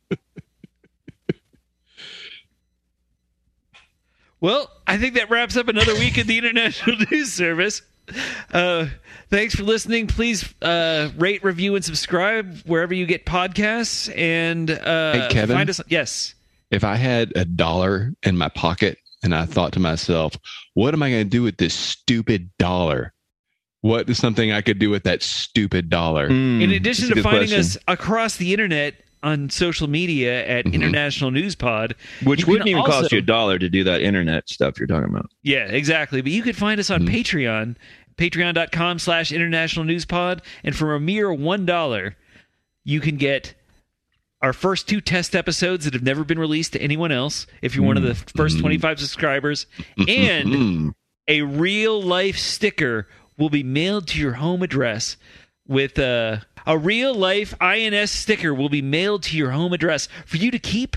[4.41, 7.83] Well, I think that wraps up another week of the International News Service.
[8.53, 8.87] Uh,
[9.29, 10.07] thanks for listening.
[10.07, 14.11] Please uh, rate, review, and subscribe wherever you get podcasts.
[14.17, 15.57] And uh, Hey, Kevin?
[15.57, 15.81] find us.
[15.89, 16.35] Yes.
[16.71, 20.37] If I had a dollar in my pocket and I thought to myself,
[20.75, 23.13] what am I going to do with this stupid dollar?
[23.83, 26.29] What is something I could do with that stupid dollar?
[26.29, 27.59] Hmm, In addition to finding question.
[27.61, 30.75] us across the internet on social media at Mhm.
[30.75, 34.79] International News Pod, which wouldn't even cost you a dollar to do that internet stuff
[34.79, 35.31] you're talking about.
[35.43, 36.21] Yeah, exactly.
[36.23, 37.09] But you could find us on Mhm.
[37.15, 37.77] Patreon,
[38.17, 40.41] patreon.com slash international news pod.
[40.65, 42.15] And for a mere $1,
[42.85, 43.55] you can get
[44.43, 47.85] our first two test episodes that have never been released to anyone else if you're
[47.85, 48.61] one of the first Mhm.
[48.61, 49.67] 25 subscribers.
[50.09, 50.93] And Mm.
[51.29, 55.17] a real life sticker will be mailed to your home address
[55.69, 60.37] with a, a real life INS sticker will be mailed to your home address for
[60.39, 60.97] you to keep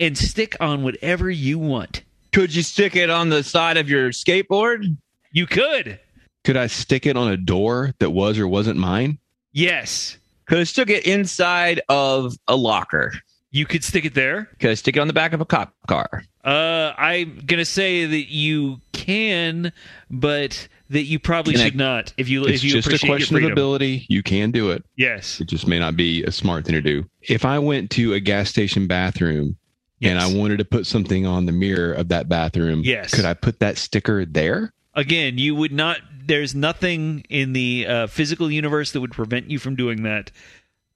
[0.00, 2.02] and stick on whatever you want.
[2.32, 4.96] Could you stick it on the side of your skateboard?
[5.32, 5.98] You could.
[6.44, 9.18] could I stick it on a door that was or wasn't mine?
[9.52, 10.16] Yes.
[10.48, 13.12] Could I stick it inside of a locker?
[13.50, 14.48] You could stick it there.
[14.58, 16.22] Could I stick it on the back of a cop car?
[16.44, 19.72] Uh, I'm gonna say that you can,
[20.10, 22.12] but that you probably Can I- should not.
[22.16, 24.06] If you It's if you just a question of ability.
[24.08, 24.84] You can do it.
[24.96, 25.40] Yes.
[25.40, 27.04] It just may not be a smart thing to do.
[27.22, 29.56] If I went to a gas station bathroom
[30.00, 33.12] and I wanted to put something on the mirror of that bathroom, Yes.
[33.12, 34.72] could I put that sticker there?
[34.94, 35.98] Again, you would not.
[36.28, 40.30] There's nothing in the uh, physical universe that would prevent you from doing that,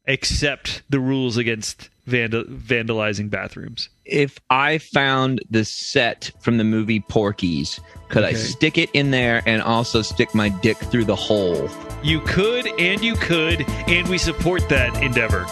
[0.04, 3.88] except the rules against vandal- vandalizing bathrooms.
[4.04, 7.80] If I found the set from the movie Porky's,
[8.10, 11.70] could I stick it in there and also stick my dick through the hole?
[12.02, 15.46] You could, and you could, and we support that endeavor.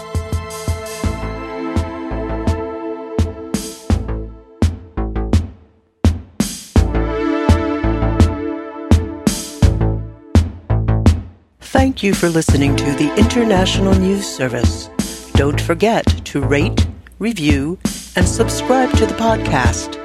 [11.71, 14.89] Thank you for listening to the International News Service.
[15.35, 16.85] Don't forget to rate,
[17.17, 17.79] review,
[18.17, 19.95] and subscribe to the podcast.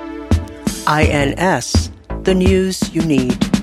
[0.87, 1.91] INS,
[2.23, 3.56] the news you need.